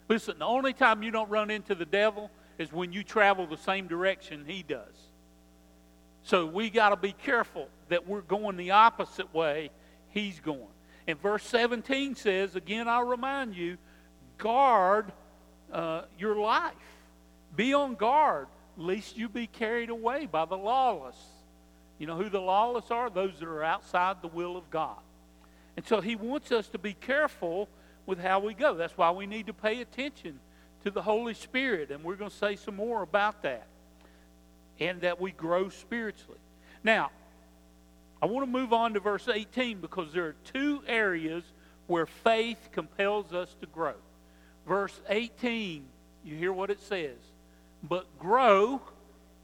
Listen, 0.08 0.38
the 0.38 0.46
only 0.46 0.72
time 0.72 1.02
you 1.02 1.10
don't 1.10 1.32
run 1.32 1.50
into 1.50 1.74
the 1.74 1.84
devil 1.84 2.30
is 2.60 2.72
when 2.72 2.94
you 2.94 3.04
travel 3.04 3.48
the 3.48 3.58
same 3.58 3.88
direction 3.88 4.46
he 4.46 4.62
does. 4.62 4.94
So 6.22 6.46
we 6.46 6.70
got 6.70 6.90
to 6.90 6.96
be 6.96 7.14
careful 7.14 7.70
that 7.90 8.08
we're 8.08 8.22
going 8.22 8.56
the 8.56 8.70
opposite 8.70 9.34
way 9.34 9.72
he's 10.10 10.40
going. 10.40 10.68
And 11.08 11.20
verse 11.20 11.42
17 11.46 12.14
says, 12.14 12.56
again, 12.56 12.88
I'll 12.88 13.08
remind 13.08 13.56
you, 13.56 13.80
guard 14.38 15.12
uh, 15.74 16.04
your 16.20 16.36
life. 16.36 16.74
Be 17.56 17.74
on 17.74 17.96
guard, 17.96 18.46
lest 18.78 19.18
you 19.18 19.28
be 19.28 19.48
carried 19.48 19.90
away 19.90 20.28
by 20.28 20.46
the 20.46 20.58
lawless. 20.58 21.18
You 21.98 22.06
know 22.06 22.16
who 22.16 22.30
the 22.30 22.42
lawless 22.42 22.92
are? 22.92 23.10
Those 23.10 23.40
that 23.40 23.48
are 23.48 23.64
outside 23.64 24.18
the 24.22 24.28
will 24.28 24.56
of 24.56 24.70
God. 24.70 25.00
And 25.78 25.86
so 25.86 26.02
he 26.02 26.16
wants 26.16 26.52
us 26.52 26.68
to 26.70 26.80
be 26.80 26.94
careful 26.94 27.70
with 28.08 28.20
how 28.20 28.40
we 28.40 28.56
go. 28.56 28.74
That's 28.74 28.98
why 28.98 29.12
we 29.12 29.28
need 29.28 29.48
to 29.48 29.54
pay 29.54 29.80
attention 29.80 30.40
to 30.84 30.92
the 30.92 31.04
Holy 31.04 31.36
Spirit. 31.36 31.92
And 31.92 32.04
we're 32.04 32.16
going 32.16 32.32
to 32.32 32.36
say 32.36 32.56
some 32.56 32.76
more 32.76 33.04
about 33.04 33.44
that. 33.44 33.68
And 34.80 35.02
that 35.02 35.22
we 35.22 35.32
grow 35.32 35.70
spiritually. 35.70 36.40
Now, 36.84 37.12
I 38.22 38.26
want 38.26 38.46
to 38.46 38.52
move 38.52 38.74
on 38.74 38.96
to 38.96 39.00
verse 39.00 39.28
18 39.32 39.80
because 39.80 40.12
there 40.12 40.26
are 40.26 40.36
two 40.44 40.82
areas 40.88 41.44
where 41.86 42.06
faith 42.06 42.70
compels 42.72 43.32
us 43.34 43.56
to 43.62 43.68
grow. 43.68 43.94
Verse 44.68 45.00
18, 45.10 45.86
you 46.26 46.36
hear 46.36 46.52
what 46.52 46.70
it 46.70 46.82
says. 46.82 47.18
But 47.84 48.06
grow 48.20 48.82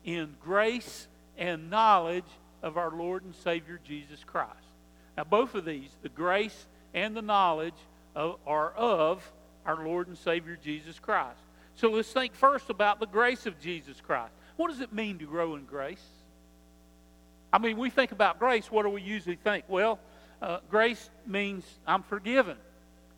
in 0.04 0.36
grace 0.44 1.08
and 1.38 1.70
knowledge 1.70 2.26
of 2.62 2.78
our 2.78 2.92
Lord 2.92 3.24
and 3.24 3.36
Savior 3.36 3.80
Jesus 3.84 4.24
Christ. 4.24 4.63
Now, 5.18 5.24
both 5.24 5.56
of 5.56 5.66
these, 5.66 5.90
the 6.02 6.10
grace 6.10 6.66
and 6.94 7.16
the 7.16 7.22
knowledge, 7.22 7.76
of, 8.16 8.38
are 8.46 8.72
of 8.72 9.32
our 9.66 9.86
Lord 9.86 10.08
and 10.08 10.18
Savior 10.18 10.58
Jesus 10.62 11.00
Christ. 11.00 11.40
So 11.76 11.90
let's 11.90 12.12
think 12.12 12.36
first 12.36 12.70
about 12.70 13.00
the 13.00 13.08
grace 13.08 13.46
of 13.46 13.60
Jesus 13.60 14.00
Christ. 14.02 14.34
What 14.58 14.70
does 14.70 14.82
it 14.82 14.94
mean 14.94 15.18
to 15.20 15.26
grow 15.26 15.56
in 15.56 15.66
grace? 15.66 16.04
I 17.52 17.58
mean, 17.58 17.78
we 17.78 17.90
think 17.90 18.12
about 18.12 18.40
grace, 18.40 18.72
what 18.72 18.84
do 18.84 18.90
we 18.90 19.02
usually 19.02 19.36
think? 19.36 19.66
Well, 19.68 20.00
uh, 20.42 20.60
grace 20.70 21.10
means 21.26 21.66
I'm 21.88 22.04
forgiven. 22.04 22.58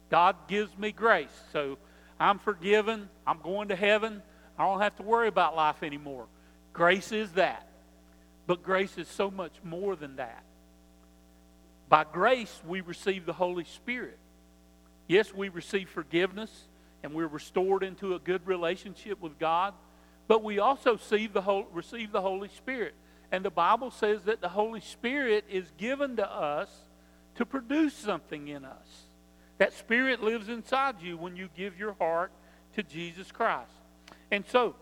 God 0.09 0.35
gives 0.47 0.77
me 0.77 0.91
grace. 0.91 1.27
So 1.51 1.77
I'm 2.19 2.39
forgiven. 2.39 3.09
I'm 3.25 3.39
going 3.41 3.69
to 3.69 3.75
heaven. 3.75 4.21
I 4.57 4.65
don't 4.65 4.79
have 4.79 4.95
to 4.97 5.03
worry 5.03 5.27
about 5.27 5.55
life 5.55 5.83
anymore. 5.83 6.27
Grace 6.71 7.11
is 7.11 7.31
that. 7.33 7.67
But 8.47 8.63
grace 8.63 8.97
is 8.97 9.07
so 9.07 9.31
much 9.31 9.53
more 9.63 9.95
than 9.95 10.17
that. 10.17 10.44
By 11.87 12.03
grace, 12.03 12.61
we 12.67 12.81
receive 12.81 13.25
the 13.25 13.33
Holy 13.33 13.65
Spirit. 13.65 14.17
Yes, 15.07 15.33
we 15.33 15.49
receive 15.49 15.89
forgiveness 15.89 16.51
and 17.03 17.13
we're 17.13 17.27
restored 17.27 17.83
into 17.83 18.15
a 18.15 18.19
good 18.19 18.47
relationship 18.47 19.21
with 19.21 19.37
God, 19.37 19.73
but 20.27 20.43
we 20.43 20.57
also 20.57 20.93
receive 20.93 21.33
the, 21.33 21.41
Holy, 21.41 21.67
receive 21.71 22.11
the 22.11 22.21
Holy 22.21 22.49
Spirit. 22.49 22.95
And 23.31 23.45
the 23.45 23.51
Bible 23.51 23.91
says 23.91 24.23
that 24.23 24.41
the 24.41 24.49
Holy 24.49 24.81
Spirit 24.81 25.45
is 25.49 25.65
given 25.77 26.15
to 26.15 26.27
us 26.27 26.69
to 27.35 27.45
produce 27.45 27.93
something 27.93 28.47
in 28.47 28.65
us. 28.65 29.03
That 29.57 29.73
Spirit 29.73 30.23
lives 30.23 30.49
inside 30.49 30.95
you 31.01 31.17
when 31.17 31.35
you 31.35 31.49
give 31.55 31.77
your 31.77 31.93
heart 31.93 32.31
to 32.75 32.83
Jesus 32.83 33.31
Christ. 33.31 33.71
And 34.31 34.43
so, 34.47 34.75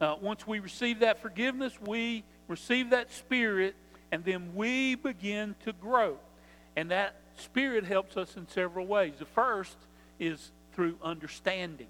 uh, 0.00 0.16
once 0.20 0.46
we 0.46 0.60
receive 0.60 1.00
that 1.00 1.20
forgiveness, 1.20 1.72
we 1.80 2.24
receive 2.48 2.90
that 2.90 3.10
Spirit, 3.10 3.74
and 4.12 4.24
then 4.24 4.54
we 4.54 4.94
begin 4.94 5.54
to 5.64 5.72
grow. 5.72 6.16
And 6.76 6.90
that 6.90 7.14
Spirit 7.36 7.84
helps 7.84 8.16
us 8.16 8.36
in 8.36 8.48
several 8.48 8.86
ways. 8.86 9.14
The 9.18 9.24
first 9.24 9.76
is 10.18 10.52
through 10.72 10.96
understanding. 11.02 11.88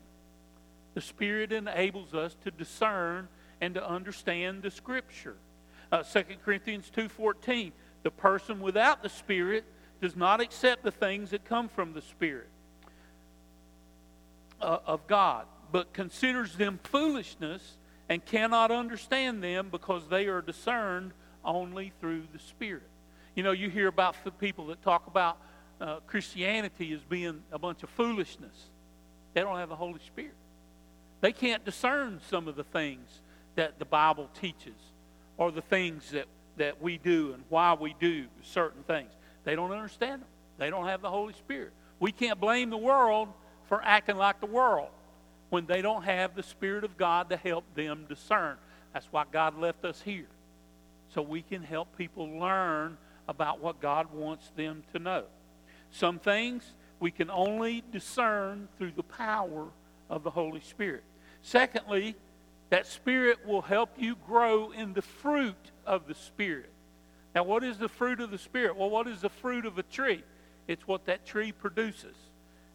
The 0.94 1.00
Spirit 1.00 1.52
enables 1.52 2.14
us 2.14 2.36
to 2.44 2.50
discern 2.50 3.28
and 3.60 3.74
to 3.74 3.86
understand 3.86 4.62
the 4.62 4.70
Scripture. 4.70 5.36
Uh, 5.92 6.02
2 6.02 6.22
Corinthians 6.44 6.90
2.14, 6.94 7.72
the 8.02 8.10
person 8.10 8.60
without 8.60 9.02
the 9.02 9.08
Spirit 9.08 9.64
does 10.00 10.16
not 10.16 10.40
accept 10.40 10.82
the 10.82 10.90
things 10.90 11.30
that 11.30 11.44
come 11.44 11.68
from 11.68 11.92
the 11.92 12.02
Spirit 12.02 12.48
uh, 14.60 14.78
of 14.86 15.06
God, 15.06 15.46
but 15.72 15.92
considers 15.92 16.56
them 16.56 16.78
foolishness 16.84 17.76
and 18.08 18.24
cannot 18.24 18.70
understand 18.70 19.42
them 19.42 19.68
because 19.70 20.08
they 20.08 20.26
are 20.26 20.42
discerned 20.42 21.12
only 21.44 21.92
through 22.00 22.24
the 22.32 22.38
Spirit. 22.38 22.88
You 23.34 23.42
know, 23.42 23.52
you 23.52 23.70
hear 23.70 23.88
about 23.88 24.16
the 24.24 24.30
people 24.30 24.66
that 24.66 24.82
talk 24.82 25.06
about 25.06 25.38
uh, 25.80 26.00
Christianity 26.06 26.92
as 26.92 27.00
being 27.02 27.42
a 27.52 27.58
bunch 27.58 27.82
of 27.82 27.90
foolishness. 27.90 28.68
They 29.34 29.40
don't 29.40 29.56
have 29.56 29.68
the 29.68 29.76
Holy 29.76 30.00
Spirit. 30.06 30.34
They 31.20 31.32
can't 31.32 31.64
discern 31.64 32.20
some 32.28 32.48
of 32.48 32.56
the 32.56 32.64
things 32.64 33.08
that 33.56 33.78
the 33.78 33.84
Bible 33.84 34.28
teaches 34.40 34.76
or 35.36 35.50
the 35.50 35.62
things 35.62 36.10
that, 36.10 36.26
that 36.56 36.80
we 36.82 36.98
do 36.98 37.32
and 37.34 37.42
why 37.48 37.74
we 37.74 37.94
do 38.00 38.26
certain 38.42 38.82
things. 38.82 39.10
They 39.44 39.54
don't 39.54 39.72
understand 39.72 40.22
them. 40.22 40.28
They 40.58 40.70
don't 40.70 40.86
have 40.86 41.02
the 41.02 41.10
Holy 41.10 41.32
Spirit. 41.34 41.72
We 41.98 42.12
can't 42.12 42.40
blame 42.40 42.70
the 42.70 42.76
world 42.76 43.28
for 43.68 43.82
acting 43.82 44.16
like 44.16 44.40
the 44.40 44.46
world 44.46 44.88
when 45.50 45.66
they 45.66 45.82
don't 45.82 46.02
have 46.02 46.34
the 46.34 46.42
Spirit 46.42 46.84
of 46.84 46.96
God 46.96 47.30
to 47.30 47.36
help 47.36 47.64
them 47.74 48.06
discern. 48.08 48.56
That's 48.92 49.06
why 49.10 49.24
God 49.30 49.58
left 49.58 49.84
us 49.84 50.00
here. 50.02 50.26
So 51.14 51.22
we 51.22 51.42
can 51.42 51.62
help 51.62 51.96
people 51.96 52.28
learn 52.28 52.96
about 53.28 53.60
what 53.60 53.80
God 53.80 54.12
wants 54.12 54.50
them 54.56 54.82
to 54.92 54.98
know. 54.98 55.24
Some 55.90 56.18
things 56.18 56.64
we 57.00 57.10
can 57.10 57.30
only 57.30 57.82
discern 57.92 58.68
through 58.78 58.92
the 58.92 59.02
power 59.02 59.68
of 60.08 60.22
the 60.22 60.30
Holy 60.30 60.60
Spirit. 60.60 61.02
Secondly, 61.42 62.14
that 62.70 62.86
Spirit 62.86 63.44
will 63.46 63.62
help 63.62 63.90
you 63.98 64.16
grow 64.26 64.70
in 64.70 64.92
the 64.92 65.02
fruit 65.02 65.72
of 65.86 66.06
the 66.06 66.14
Spirit. 66.14 66.70
Now, 67.34 67.44
what 67.44 67.64
is 67.64 67.78
the 67.78 67.88
fruit 67.88 68.20
of 68.20 68.30
the 68.30 68.38
Spirit? 68.38 68.76
Well, 68.76 68.90
what 68.90 69.06
is 69.06 69.20
the 69.20 69.28
fruit 69.28 69.66
of 69.66 69.78
a 69.78 69.82
tree? 69.82 70.22
It's 70.68 70.86
what 70.86 71.06
that 71.06 71.26
tree 71.26 71.52
produces. 71.52 72.14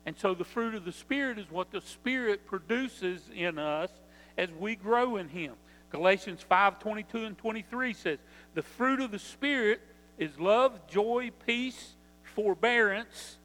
And 0.06 0.18
so 0.18 0.34
the 0.34 0.44
fruit 0.44 0.75
of 0.75 0.86
the 0.86 0.92
Spirit 0.92 1.39
is 1.39 1.50
what 1.50 1.72
the 1.72 1.82
Spirit 1.82 2.46
produces 2.46 3.22
in 3.34 3.58
us 3.58 3.89
as 4.38 4.50
we 4.51 4.75
grow 4.75 5.18
in 5.18 5.30
Him. 5.30 5.54
Galatians 5.92 6.42
5 6.42 6.80
22 6.80 7.25
and 7.25 7.38
23 7.38 7.94
says, 7.94 8.20
The 8.54 8.62
fruit 8.62 9.00
of 9.00 9.12
the 9.12 9.20
Spirit 9.20 9.82
is 10.18 10.39
love, 10.39 10.88
joy, 10.88 11.32
peace, 11.46 11.96
forbearance, 12.24 13.38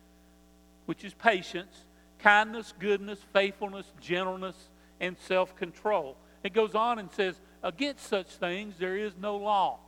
which 0.87 1.04
is 1.04 1.14
patience, 1.14 1.85
kindness, 2.18 2.75
goodness, 2.78 3.18
faithfulness, 3.32 3.87
gentleness, 4.00 4.56
and 5.00 5.16
self 5.18 5.54
control. 5.56 6.16
It 6.42 6.52
goes 6.52 6.75
on 6.75 6.99
and 6.99 7.11
says, 7.12 7.40
Against 7.62 8.06
such 8.06 8.28
things 8.28 8.76
there 8.78 8.97
is 8.97 9.12
no 9.20 9.37
law. 9.37 9.78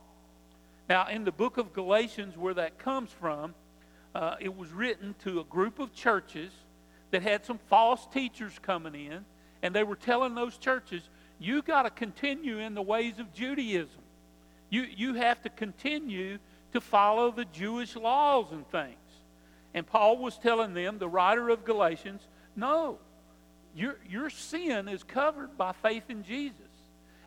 Now, 0.89 1.07
in 1.07 1.23
the 1.23 1.31
book 1.31 1.57
of 1.57 1.73
Galatians, 1.73 2.37
where 2.37 2.53
that 2.53 2.77
comes 2.77 3.09
from, 3.11 3.55
uh, 4.13 4.35
it 4.39 4.55
was 4.55 4.71
written 4.71 5.15
to 5.23 5.39
a 5.39 5.43
group 5.43 5.79
of 5.79 5.93
churches 5.93 6.51
that 7.11 7.23
had 7.23 7.45
some 7.45 7.59
false 7.69 8.05
teachers 8.13 8.59
coming 8.61 8.93
in, 8.93 9.25
and 9.61 9.73
they 9.73 9.83
were 9.83 9.95
telling 9.95 10.35
those 10.35 10.57
churches, 10.57 11.09
you 11.39 11.61
got 11.61 11.83
to 11.83 11.89
continue 11.89 12.59
in 12.59 12.73
the 12.73 12.81
ways 12.81 13.19
of 13.19 13.33
Judaism. 13.33 14.01
You, 14.69 14.85
you 14.95 15.13
have 15.15 15.41
to 15.43 15.49
continue 15.49 16.39
to 16.71 16.81
follow 16.81 17.31
the 17.31 17.45
Jewish 17.45 17.95
laws 17.95 18.47
and 18.51 18.67
things. 18.71 18.97
And 19.73 19.85
Paul 19.85 20.17
was 20.17 20.37
telling 20.37 20.73
them, 20.73 20.99
the 20.99 21.07
writer 21.09 21.49
of 21.49 21.65
Galatians, 21.65 22.21
no, 22.55 22.97
your, 23.75 23.97
your 24.09 24.29
sin 24.29 24.87
is 24.87 25.03
covered 25.03 25.57
by 25.57 25.73
faith 25.73 26.09
in 26.09 26.23
Jesus. 26.23 26.57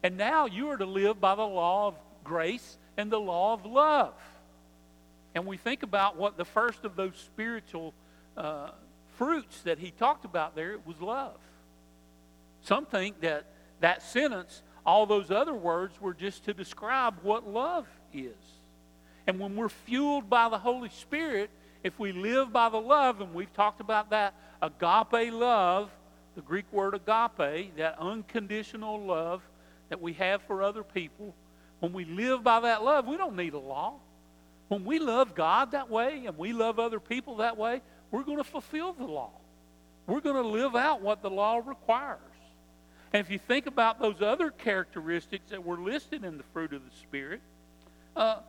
And 0.03 0.17
now 0.17 0.47
you 0.47 0.69
are 0.69 0.77
to 0.77 0.87
live 0.87 1.21
by 1.21 1.35
the 1.35 1.47
law 1.47 1.89
of 1.89 1.95
grace 2.23 2.79
and 2.97 3.11
the 3.11 3.21
law 3.21 3.53
of 3.53 3.67
love. 3.67 4.15
And 5.35 5.47
we 5.47 5.57
think 5.57 5.83
about 5.83 6.17
what 6.17 6.37
the 6.37 6.45
first 6.45 6.85
of 6.85 6.97
those 6.97 7.17
spiritual 7.17 7.93
uh, 8.37 8.71
fruits 9.17 9.61
that 9.63 9.79
he 9.79 9.91
talked 9.91 10.25
about 10.25 10.55
there 10.55 10.77
was 10.85 11.01
love. 11.01 11.37
Some 12.63 12.87
think 12.87 13.21
that 13.21 13.47
that 13.81 14.03
sentence, 14.03 14.63
all 14.85 15.07
those 15.07 15.31
other 15.31 15.55
words 15.55 16.01
were 16.01 16.15
just 16.15 16.45
to 16.45 16.55
describe 16.55 17.17
what 17.23 17.49
love 17.49 17.87
is. 18.13 18.35
And 19.27 19.41
when 19.41 19.57
we're 19.57 19.69
fueled 19.69 20.31
by 20.31 20.49
the 20.49 20.59
Holy 20.59 20.89
Spirit, 20.91 21.51
if 21.83 21.99
we 21.99 22.13
live 22.13 22.53
by 22.53 22.69
the 22.69 22.81
love, 22.81 23.21
and 23.21 23.35
we've 23.35 23.53
talked 23.53 23.81
about 23.81 24.11
that 24.11 24.35
agape 24.63 25.33
love, 25.33 25.91
the 26.35 26.43
Greek 26.43 26.65
word 26.73 26.95
agape, 26.95 27.77
that 27.77 27.97
unconditional 27.99 29.01
love 29.01 29.43
that 29.89 30.01
we 30.01 30.13
have 30.15 30.43
for 30.43 30.63
other 30.63 30.83
people, 30.83 31.35
when 31.81 31.93
we 31.93 32.05
live 32.05 32.43
by 32.43 32.61
that 32.61 32.83
love, 32.83 33.07
we 33.07 33.17
don't 33.17 33.37
need 33.37 33.55
a 33.55 33.59
law. 33.59 33.95
When 34.69 34.85
we 34.85 34.99
love 34.99 35.35
God 35.35 35.73
that 35.73 35.91
way 35.91 36.27
and 36.27 36.37
we 36.37 36.53
love 36.53 36.79
other 36.79 36.99
people 36.99 37.37
that 37.37 37.57
way, 37.57 37.83
we're 38.11 38.25
going 38.25 38.39
to 38.39 38.45
fulfill 38.45 38.93
the 38.93 39.05
law. 39.05 39.31
We're 40.07 40.21
going 40.21 40.43
to 40.43 40.49
live 40.49 40.75
out 40.75 41.03
what 41.03 41.23
the 41.23 41.31
law 41.31 41.61
requires. 41.65 42.21
And 43.17 43.25
if 43.25 43.31
you 43.33 43.39
think 43.39 43.65
about 43.65 43.99
those 43.99 44.21
other 44.21 44.51
characteristics 44.51 45.49
that 45.49 45.65
were 45.65 45.79
listed 45.79 46.23
in 46.23 46.37
the 46.37 46.43
fruit 46.53 46.75
of 46.75 46.83
the 46.85 46.95
Spirit, 46.99 47.41
uh, 48.15 48.41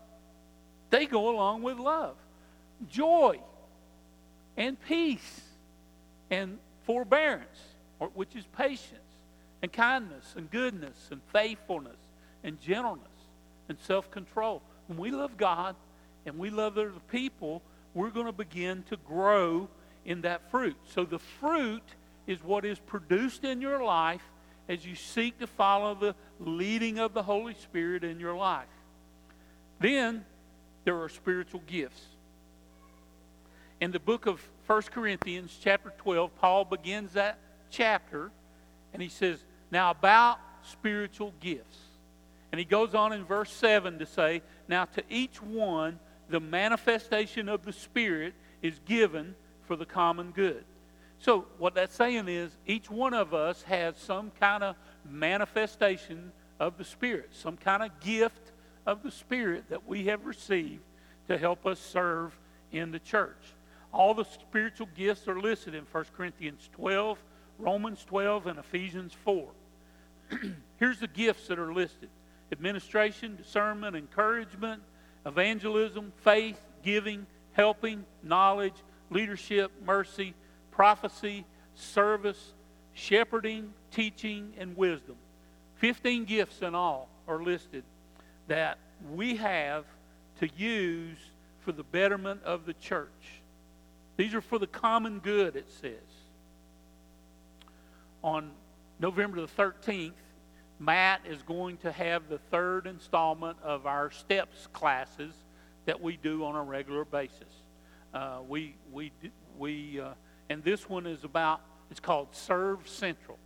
they 0.90 1.06
go 1.06 1.30
along 1.30 1.64
with 1.64 1.80
love, 1.80 2.18
joy, 2.90 3.40
and 4.58 4.78
peace, 4.82 5.40
and 6.30 6.58
forbearance, 6.84 7.58
which 8.14 8.36
is 8.36 8.44
patience, 8.58 9.00
and 9.62 9.72
kindness, 9.72 10.34
and 10.36 10.52
goodness, 10.52 10.98
and 11.12 11.22
faithfulness, 11.32 11.96
and 12.44 12.60
gentleness, 12.60 13.08
and 13.70 13.80
self 13.80 14.12
control. 14.12 14.62
When 14.88 14.98
we 14.98 15.12
love 15.12 15.38
God 15.38 15.78
and 16.26 16.38
we 16.38 16.50
love 16.50 16.78
other 16.78 16.92
people, 17.10 17.62
we're 17.94 18.10
going 18.10 18.26
to 18.26 18.34
begin 18.34 18.84
to 18.90 18.98
grow 18.98 19.70
in 20.04 20.20
that 20.24 20.52
fruit. 20.52 20.76
So 20.94 21.06
the 21.06 21.20
fruit 21.20 21.84
is 22.28 22.44
what 22.44 22.66
is 22.66 22.80
produced 22.80 23.46
in 23.46 23.62
your 23.62 23.82
life 23.82 24.24
as 24.68 24.86
you 24.86 24.96
seek 24.96 25.40
to 25.40 25.48
follow 25.48 25.96
the 25.96 26.16
leading 26.40 27.00
of 27.00 27.14
the 27.14 27.24
Holy 27.24 27.54
Spirit 27.54 28.04
in 28.04 28.20
your 28.20 28.36
life. 28.36 28.66
Then 29.80 30.26
there 30.84 31.02
are 31.02 31.10
spiritual 31.10 31.62
gifts. 31.68 32.02
In 33.80 33.92
the 33.92 34.00
book 34.00 34.26
of 34.26 34.42
1 34.66 34.82
Corinthians, 34.84 35.58
chapter 35.62 35.94
12, 35.98 36.36
Paul 36.38 36.66
begins 36.66 37.14
that 37.14 37.38
chapter 37.70 38.32
and 38.94 39.02
he 39.02 39.10
says, 39.10 39.44
Now 39.72 39.92
about 39.92 40.40
spiritual 40.64 41.34
gifts. 41.40 41.78
And 42.52 42.60
he 42.60 42.66
goes 42.66 42.96
on 42.96 43.14
in 43.14 43.24
verse 43.26 43.52
7 43.52 44.00
to 44.00 44.06
say, 44.06 44.42
Now 44.68 44.86
to 44.86 45.04
each 45.10 45.42
one 45.42 46.00
the 46.30 46.40
manifestation 46.40 47.48
of 47.48 47.64
the 47.64 47.74
Spirit 47.74 48.34
is 48.62 48.80
given 48.86 49.36
for 49.66 49.76
the 49.76 49.86
common 49.86 50.32
good. 50.32 50.64
So, 51.20 51.46
what 51.58 51.74
that's 51.74 51.96
saying 51.96 52.28
is 52.28 52.56
each 52.66 52.90
one 52.92 53.14
of 53.14 53.34
us 53.34 53.64
has 53.64 53.98
some 53.98 54.32
kind 54.40 54.64
of 54.64 54.76
manifestation 55.10 56.32
of 56.60 56.78
the 56.78 56.84
Spirit, 56.84 57.30
some 57.32 57.58
kind 57.58 57.84
of 57.84 58.00
gift 58.00 58.52
of 58.86 59.04
the 59.04 59.12
Spirit 59.12 59.66
that 59.70 59.88
we 59.88 60.06
have 60.06 60.26
received 60.26 60.84
to 61.28 61.38
help 61.38 61.66
us 61.66 61.80
serve 61.80 62.38
in 62.72 62.92
the 62.92 63.00
church. 63.00 63.56
All 63.92 64.14
the 64.14 64.26
spiritual 64.26 64.88
gifts 64.96 65.28
are 65.28 65.40
listed 65.40 65.74
in 65.74 65.86
1 65.92 66.06
Corinthians 66.16 66.70
12, 66.74 67.18
Romans 67.58 68.06
12, 68.06 68.48
and 68.48 68.60
Ephesians 68.60 69.14
4. 69.26 69.48
Here's 70.78 71.00
the 71.00 71.08
gifts 71.08 71.48
that 71.48 71.60
are 71.60 71.74
listed 71.74 72.10
administration, 72.52 73.36
discernment, 73.36 73.96
encouragement, 73.96 74.82
evangelism, 75.26 76.14
faith, 76.24 76.60
giving, 76.84 77.26
helping, 77.52 78.06
knowledge, 78.24 78.76
leadership, 79.10 79.72
mercy, 79.86 80.34
prophecy, 80.78 81.44
service, 81.74 82.54
shepherding, 82.94 83.74
teaching, 83.90 84.54
and 84.60 84.78
wisdom. 84.78 85.16
15 85.78 86.26
gifts 86.26 86.62
in 86.62 86.76
all 86.76 87.10
are 87.28 87.42
listed 87.42 87.84
that 88.48 88.78
we 89.12 89.36
have 89.38 89.86
to 90.40 90.48
use 90.56 91.18
for 91.62 91.72
the 91.72 91.82
betterment 91.82 92.44
of 92.44 92.68
the 92.68 92.76
church. 92.76 93.42
These 94.18 94.36
are 94.36 94.42
for 94.42 94.60
the 94.60 94.68
common 94.68 95.18
good, 95.18 95.56
it 95.56 95.68
says. 95.82 95.94
On 98.24 98.52
November 99.00 99.42
the 99.42 99.48
13th, 99.48 100.12
Matt 100.78 101.22
is 101.28 101.42
going 101.42 101.78
to 101.78 101.92
have 101.92 102.30
the 102.30 102.38
third 102.52 102.86
installment 102.86 103.58
of 103.64 103.88
our 103.88 104.12
STEPS 104.12 104.68
classes 104.74 105.34
that 105.86 106.00
we 106.00 106.18
do 106.18 106.46
on 106.46 106.56
a 106.56 106.62
regular 106.62 107.04
basis. 107.04 107.64
Uh, 108.14 108.42
we, 108.48 108.76
we, 108.92 109.12
we, 109.58 110.00
uh, 110.00 110.10
and 110.50 110.64
this 110.64 110.90
one 110.90 111.06
is 111.06 111.24
about, 111.24 111.62
it's 111.92 112.00
called 112.00 112.30
Serve 112.32 112.88
Central. 112.88 113.38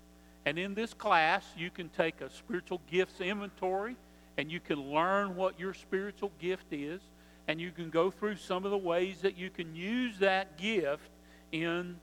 And 0.45 0.57
in 0.57 0.73
this 0.73 0.93
class, 0.93 1.45
you 1.57 1.69
can 1.69 1.89
take 1.89 2.21
a 2.21 2.29
spiritual 2.29 2.81
gifts 2.89 3.21
inventory 3.21 3.95
and 4.37 4.51
you 4.51 4.59
can 4.59 4.91
learn 4.91 5.35
what 5.35 5.59
your 5.59 5.73
spiritual 5.73 6.31
gift 6.39 6.65
is. 6.71 7.01
And 7.47 7.59
you 7.59 7.71
can 7.71 7.89
go 7.89 8.11
through 8.11 8.37
some 8.37 8.65
of 8.65 8.71
the 8.71 8.77
ways 8.77 9.21
that 9.21 9.37
you 9.37 9.49
can 9.49 9.75
use 9.75 10.17
that 10.19 10.57
gift 10.57 11.09
in, 11.51 11.97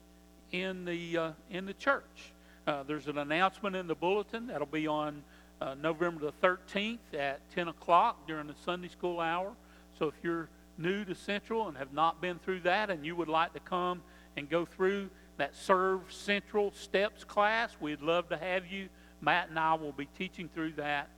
in, 0.52 0.84
the, 0.84 1.16
uh, 1.16 1.30
in 1.50 1.64
the 1.64 1.74
church. 1.74 2.32
Uh, 2.66 2.82
there's 2.82 3.06
an 3.06 3.18
announcement 3.18 3.74
in 3.74 3.86
the 3.86 3.94
bulletin 3.94 4.48
that'll 4.48 4.66
be 4.66 4.86
on 4.86 5.22
uh, 5.60 5.74
November 5.80 6.20
the 6.26 6.46
13th 6.46 6.98
at 7.14 7.40
10 7.54 7.68
o'clock 7.68 8.26
during 8.26 8.46
the 8.46 8.54
Sunday 8.64 8.88
school 8.88 9.20
hour. 9.20 9.52
So 9.98 10.08
if 10.08 10.14
you're 10.22 10.48
new 10.76 11.04
to 11.04 11.14
Central 11.14 11.68
and 11.68 11.76
have 11.76 11.92
not 11.92 12.20
been 12.20 12.38
through 12.38 12.60
that 12.60 12.90
and 12.90 13.04
you 13.04 13.16
would 13.16 13.28
like 13.28 13.52
to 13.54 13.60
come 13.60 14.02
and 14.38 14.48
go 14.48 14.64
through 14.64 15.10
that 15.36 15.54
Serve 15.54 16.00
Central 16.10 16.72
Steps 16.72 17.24
class, 17.24 17.76
we'd 17.80 18.00
love 18.00 18.28
to 18.30 18.36
have 18.36 18.66
you. 18.66 18.88
Matt 19.20 19.50
and 19.50 19.58
I 19.58 19.74
will 19.74 19.92
be 19.92 20.06
teaching 20.16 20.48
through 20.54 20.72
that 20.72 21.08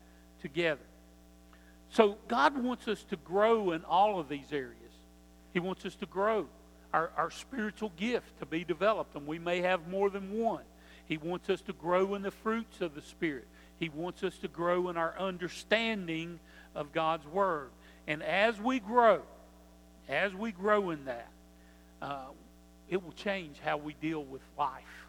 together. 0.41 0.81
So 1.91 2.17
God 2.29 2.63
wants 2.63 2.89
us 2.89 3.05
to 3.11 3.17
grow 3.17 3.73
in 3.73 3.85
all 3.85 4.19
of 4.19 4.29
these 4.29 4.53
areas. 4.53 4.77
He 5.53 5.61
wants 5.61 5.85
us 5.85 5.95
to 5.97 6.07
grow 6.07 6.47
our, 6.93 7.11
our 7.17 7.31
spiritual 7.31 7.93
gift 7.97 8.39
to 8.41 8.47
be 8.47 8.65
developed, 8.65 9.15
and 9.17 9.27
we 9.27 9.39
may 9.39 9.61
have 9.61 9.89
more 9.89 10.11
than 10.11 10.39
one. 10.39 10.65
He 11.07 11.17
wants 11.17 11.51
us 11.51 11.61
to 11.63 11.73
grow 11.73 12.15
in 12.15 12.23
the 12.23 12.31
fruits 12.31 12.81
of 12.81 12.95
the 12.95 13.03
Spirit. 13.03 13.47
He 13.79 13.89
wants 13.89 14.23
us 14.23 14.39
to 14.39 14.49
grow 14.49 14.89
in 14.89 14.97
our 14.97 15.19
understanding 15.19 16.39
of 16.75 16.93
God's 16.93 17.27
Word. 17.27 17.71
And 18.07 18.23
as 18.23 18.61
we 18.61 18.81
grow, 18.81 19.23
as 20.09 20.35
we 20.35 20.53
grow 20.53 20.91
in 20.91 21.05
that, 21.07 21.29
uh, 22.01 22.27
it 22.91 23.03
will 23.03 23.13
change 23.13 23.61
how 23.65 23.77
we 23.77 23.95
deal 23.95 24.25
with 24.25 24.43
life. 24.59 25.07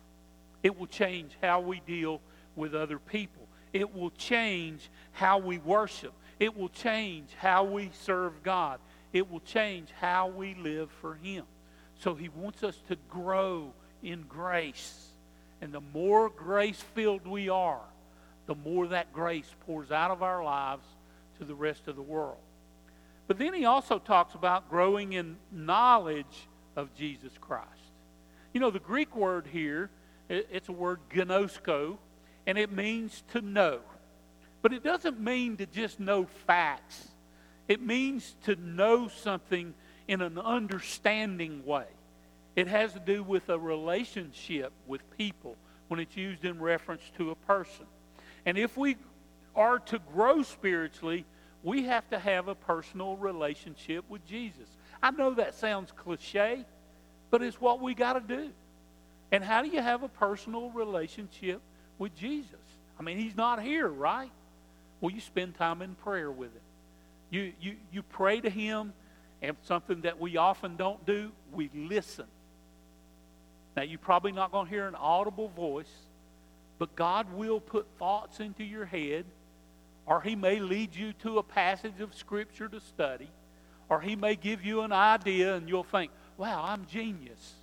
It 0.64 0.78
will 0.78 0.88
change 0.88 1.36
how 1.42 1.60
we 1.60 1.82
deal 1.82 2.22
with 2.56 2.76
other 2.76 3.00
people. 3.00 3.48
It 3.74 3.94
will 3.94 4.12
change 4.12 4.90
how 5.12 5.40
we 5.40 5.58
worship. 5.58 6.14
It 6.40 6.56
will 6.56 6.70
change 6.70 7.30
how 7.38 7.64
we 7.64 7.90
serve 8.04 8.44
God. 8.44 8.80
It 9.12 9.30
will 9.30 9.40
change 9.40 9.90
how 10.00 10.28
we 10.28 10.54
live 10.56 10.90
for 11.02 11.16
Him. 11.16 11.46
So 12.00 12.14
He 12.14 12.30
wants 12.30 12.64
us 12.64 12.78
to 12.88 12.98
grow 13.10 13.74
in 14.04 14.24
grace. 14.30 15.08
And 15.60 15.74
the 15.74 15.82
more 15.82 16.30
grace 16.30 16.82
filled 16.94 17.26
we 17.26 17.50
are, 17.50 17.82
the 18.46 18.56
more 18.56 18.88
that 18.88 19.12
grace 19.12 19.50
pours 19.66 19.92
out 19.92 20.12
of 20.12 20.22
our 20.22 20.44
lives 20.44 20.86
to 21.40 21.46
the 21.46 21.56
rest 21.56 21.88
of 21.88 21.96
the 21.96 22.02
world. 22.02 22.38
But 23.28 23.38
then 23.38 23.54
he 23.54 23.66
also 23.66 23.98
talks 23.98 24.34
about 24.34 24.70
growing 24.70 25.14
in 25.14 25.38
knowledge 25.52 26.50
of 26.76 26.94
Jesus 26.96 27.32
Christ. 27.40 27.68
You 28.54 28.60
know, 28.60 28.72
the 28.72 28.80
Greek 28.80 29.16
word 29.16 29.48
here, 29.52 29.90
it's 30.30 30.70
a 30.70 30.74
word 30.74 31.00
gnosko, 31.10 31.98
and 32.46 32.58
it 32.58 32.72
means 32.72 33.24
to 33.34 33.42
know. 33.42 33.80
But 34.62 34.74
it 34.74 34.84
doesn't 34.84 35.20
mean 35.20 35.58
to 35.58 35.66
just 35.66 36.00
know 36.00 36.26
facts. 36.46 37.08
It 37.68 37.82
means 37.82 38.36
to 38.44 38.56
know 38.56 39.08
something 39.08 39.74
in 40.08 40.22
an 40.22 40.38
understanding 40.38 41.66
way. 41.66 41.86
It 42.56 42.68
has 42.68 42.94
to 42.94 43.00
do 43.00 43.24
with 43.24 43.50
a 43.50 43.58
relationship 43.58 44.74
with 44.88 45.02
people 45.18 45.56
when 45.88 46.00
it's 46.00 46.18
used 46.18 46.44
in 46.44 46.60
reference 46.60 47.04
to 47.18 47.32
a 47.32 47.36
person. 47.36 47.86
And 48.46 48.58
if 48.58 48.76
we 48.76 48.98
are 49.56 49.80
to 49.80 50.00
grow 50.14 50.44
spiritually, 50.44 51.26
we 51.64 51.84
have 51.84 52.10
to 52.10 52.20
have 52.20 52.48
a 52.48 52.56
personal 52.56 53.16
relationship 53.16 54.04
with 54.10 54.26
Jesus. 54.26 54.68
I 55.02 55.12
know 55.12 55.34
that 55.36 55.56
sounds 55.56 55.92
cliche, 55.92 56.66
but 57.30 57.42
it's 57.42 57.60
what 57.60 57.82
we 57.82 57.94
got 57.94 58.14
to 58.14 58.36
do. 58.36 58.50
And 59.32 59.44
how 59.44 59.62
do 59.62 59.70
you 59.70 59.82
have 59.82 60.04
a 60.04 60.10
personal 60.10 60.70
relationship 60.72 61.62
with 61.98 62.16
Jesus? 62.16 62.60
I 63.00 63.04
mean, 63.04 63.18
he's 63.18 63.36
not 63.36 63.62
here, 63.62 63.88
right? 63.88 64.32
Well, 65.00 65.12
you 65.12 65.22
spend 65.22 65.56
time 65.56 65.82
in 65.82 65.96
prayer 65.96 66.30
with 66.30 66.54
him. 66.54 66.62
You, 67.30 67.54
you, 67.62 67.76
you 67.92 68.04
pray 68.04 68.42
to 68.42 68.50
him, 68.50 68.94
and 69.42 69.56
something 69.64 70.02
that 70.02 70.20
we 70.20 70.38
often 70.38 70.76
don't 70.76 71.04
do, 71.06 71.32
we 71.52 71.70
listen. 71.74 72.28
Now, 73.76 73.84
you're 73.84 74.00
probably 74.00 74.32
not 74.32 74.52
going 74.52 74.68
to 74.68 74.70
hear 74.70 74.88
an 74.88 74.96
audible 74.96 75.48
voice, 75.48 75.92
but 76.78 76.96
God 76.96 77.32
will 77.34 77.60
put 77.60 77.88
thoughts 77.98 78.40
into 78.40 78.64
your 78.64 78.86
head, 78.86 79.26
or 80.06 80.22
He 80.22 80.36
may 80.36 80.60
lead 80.60 80.96
you 80.96 81.14
to 81.14 81.38
a 81.38 81.44
passage 81.44 82.02
of 82.02 82.14
Scripture 82.14 82.68
to 82.68 82.80
study, 82.80 83.30
or 83.92 84.00
He 84.00 84.16
may 84.16 84.36
give 84.38 84.64
you 84.64 84.82
an 84.82 84.94
idea 84.94 85.54
and 85.54 85.68
you'll 85.68 85.84
think, 85.84 86.12
wow, 86.38 86.64
I'm 86.66 86.86
genius. 86.88 87.54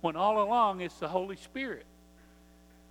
When 0.00 0.16
all 0.16 0.42
along 0.42 0.80
it's 0.80 0.96
the 0.96 1.08
Holy 1.08 1.36
Spirit. 1.36 1.84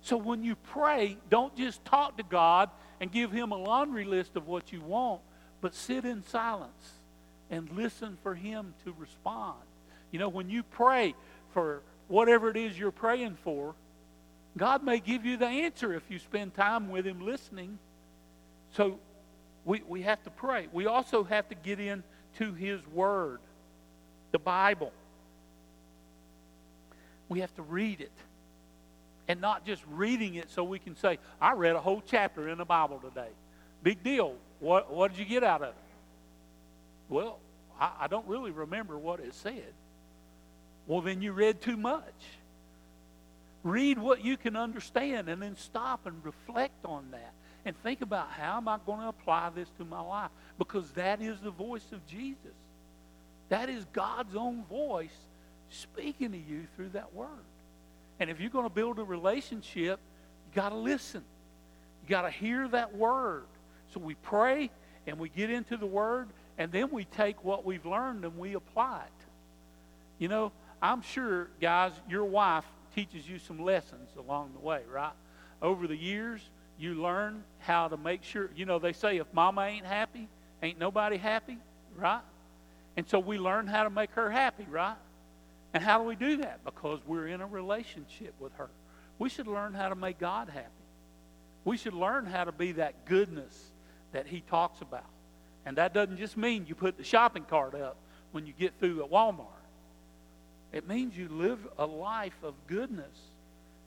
So 0.00 0.16
when 0.16 0.44
you 0.44 0.54
pray, 0.54 1.18
don't 1.28 1.54
just 1.56 1.84
talk 1.84 2.16
to 2.18 2.22
God 2.22 2.70
and 3.00 3.10
give 3.10 3.32
Him 3.32 3.50
a 3.50 3.56
laundry 3.56 4.04
list 4.04 4.36
of 4.36 4.46
what 4.46 4.72
you 4.72 4.80
want, 4.80 5.20
but 5.60 5.74
sit 5.74 6.04
in 6.04 6.22
silence 6.22 6.92
and 7.50 7.68
listen 7.72 8.16
for 8.22 8.34
Him 8.34 8.74
to 8.84 8.94
respond. 8.96 9.58
You 10.12 10.20
know, 10.20 10.28
when 10.28 10.48
you 10.48 10.62
pray 10.62 11.14
for 11.52 11.82
whatever 12.06 12.48
it 12.48 12.56
is 12.56 12.78
you're 12.78 12.92
praying 12.92 13.38
for, 13.42 13.74
God 14.56 14.84
may 14.84 15.00
give 15.00 15.24
you 15.24 15.36
the 15.36 15.46
answer 15.46 15.94
if 15.94 16.04
you 16.08 16.20
spend 16.20 16.54
time 16.54 16.88
with 16.90 17.04
Him 17.04 17.26
listening. 17.26 17.76
So 18.76 19.00
we, 19.64 19.82
we 19.88 20.02
have 20.02 20.22
to 20.22 20.30
pray. 20.30 20.68
We 20.72 20.86
also 20.86 21.24
have 21.24 21.48
to 21.48 21.56
get 21.56 21.80
into 22.38 22.54
His 22.54 22.80
Word, 22.88 23.40
the 24.32 24.38
Bible. 24.38 24.92
We 27.28 27.40
have 27.40 27.54
to 27.56 27.62
read 27.62 28.00
it. 28.00 28.12
And 29.26 29.40
not 29.40 29.64
just 29.64 29.82
reading 29.90 30.34
it 30.34 30.50
so 30.50 30.64
we 30.64 30.78
can 30.78 30.96
say, 30.96 31.18
I 31.40 31.52
read 31.54 31.76
a 31.76 31.80
whole 31.80 32.02
chapter 32.06 32.48
in 32.48 32.58
the 32.58 32.64
Bible 32.64 32.98
today. 32.98 33.30
Big 33.82 34.02
deal. 34.02 34.34
What, 34.60 34.92
what 34.92 35.10
did 35.10 35.18
you 35.18 35.24
get 35.24 35.42
out 35.42 35.62
of 35.62 35.68
it? 35.68 35.74
Well, 37.08 37.38
I, 37.80 37.90
I 38.00 38.06
don't 38.06 38.26
really 38.26 38.50
remember 38.50 38.98
what 38.98 39.20
it 39.20 39.34
said. 39.34 39.72
Well, 40.86 41.00
then 41.00 41.22
you 41.22 41.32
read 41.32 41.62
too 41.62 41.78
much. 41.78 42.02
Read 43.62 43.98
what 43.98 44.22
you 44.22 44.36
can 44.36 44.56
understand 44.56 45.30
and 45.30 45.40
then 45.40 45.56
stop 45.56 46.04
and 46.06 46.22
reflect 46.22 46.84
on 46.84 47.06
that 47.12 47.32
and 47.64 47.74
think 47.82 48.02
about 48.02 48.30
how 48.30 48.58
am 48.58 48.68
I 48.68 48.78
going 48.84 49.00
to 49.00 49.08
apply 49.08 49.50
this 49.54 49.68
to 49.78 49.86
my 49.86 50.00
life? 50.00 50.30
Because 50.58 50.90
that 50.92 51.20
is 51.20 51.40
the 51.40 51.50
voice 51.50 51.84
of 51.92 52.06
Jesus. 52.06 52.54
That 53.48 53.68
is 53.68 53.84
God's 53.92 54.36
own 54.36 54.64
voice 54.64 55.14
speaking 55.70 56.32
to 56.32 56.38
you 56.38 56.66
through 56.76 56.90
that 56.90 57.14
word. 57.14 57.28
And 58.20 58.30
if 58.30 58.40
you're 58.40 58.50
going 58.50 58.66
to 58.66 58.74
build 58.74 58.98
a 58.98 59.04
relationship, 59.04 59.98
you 60.46 60.54
got 60.54 60.70
to 60.70 60.76
listen. 60.76 61.24
You 62.02 62.08
got 62.08 62.22
to 62.22 62.30
hear 62.30 62.68
that 62.68 62.96
word. 62.96 63.44
So 63.92 64.00
we 64.00 64.14
pray 64.14 64.70
and 65.06 65.18
we 65.18 65.28
get 65.28 65.50
into 65.50 65.76
the 65.76 65.86
word 65.86 66.28
and 66.58 66.70
then 66.70 66.90
we 66.90 67.04
take 67.04 67.44
what 67.44 67.64
we've 67.64 67.84
learned 67.84 68.24
and 68.24 68.38
we 68.38 68.54
apply 68.54 69.02
it. 69.04 69.26
You 70.18 70.28
know, 70.28 70.52
I'm 70.80 71.02
sure, 71.02 71.48
guys, 71.60 71.92
your 72.08 72.24
wife 72.24 72.64
teaches 72.94 73.28
you 73.28 73.38
some 73.38 73.58
lessons 73.58 74.10
along 74.16 74.52
the 74.52 74.60
way, 74.60 74.82
right? 74.92 75.12
Over 75.60 75.86
the 75.86 75.96
years, 75.96 76.40
you 76.78 76.94
learn 76.94 77.42
how 77.58 77.88
to 77.88 77.96
make 77.96 78.22
sure, 78.22 78.50
you 78.54 78.64
know, 78.66 78.78
they 78.78 78.92
say 78.92 79.16
if 79.16 79.26
mama 79.32 79.62
ain't 79.62 79.86
happy, 79.86 80.28
ain't 80.64 80.78
nobody 80.78 81.16
happy, 81.16 81.58
right? 81.96 82.22
And 82.96 83.08
so 83.08 83.18
we 83.18 83.38
learn 83.38 83.66
how 83.66 83.84
to 83.84 83.90
make 83.90 84.10
her 84.12 84.30
happy, 84.30 84.66
right? 84.70 84.96
And 85.72 85.82
how 85.82 85.98
do 85.98 86.04
we 86.04 86.16
do 86.16 86.38
that? 86.38 86.64
Because 86.64 87.00
we're 87.06 87.26
in 87.26 87.40
a 87.40 87.46
relationship 87.46 88.34
with 88.38 88.54
her. 88.54 88.70
We 89.18 89.28
should 89.28 89.46
learn 89.46 89.74
how 89.74 89.88
to 89.88 89.94
make 89.94 90.18
God 90.18 90.48
happy. 90.48 90.68
We 91.64 91.76
should 91.76 91.94
learn 91.94 92.26
how 92.26 92.44
to 92.44 92.52
be 92.52 92.72
that 92.72 93.04
goodness 93.06 93.72
that 94.12 94.26
he 94.26 94.40
talks 94.40 94.80
about. 94.80 95.06
And 95.66 95.76
that 95.78 95.94
doesn't 95.94 96.18
just 96.18 96.36
mean 96.36 96.66
you 96.68 96.74
put 96.74 96.96
the 96.96 97.04
shopping 97.04 97.44
cart 97.44 97.74
up 97.74 97.96
when 98.32 98.46
you 98.46 98.52
get 98.52 98.78
through 98.78 99.02
at 99.02 99.10
Walmart. 99.10 99.46
It 100.72 100.88
means 100.88 101.16
you 101.16 101.28
live 101.28 101.58
a 101.78 101.86
life 101.86 102.36
of 102.42 102.54
goodness 102.66 103.16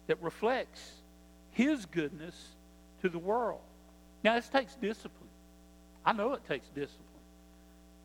that 0.08 0.22
reflects 0.22 0.92
His 1.52 1.86
goodness 1.86 2.34
to 3.02 3.10
the 3.10 3.20
world. 3.20 3.60
Now, 4.24 4.36
this 4.36 4.50
takes 4.50 4.76
discipline. 4.76 5.27
I 6.08 6.14
know 6.14 6.34
it 6.36 6.48
takes 6.48 6.70
discipline. 6.70 7.04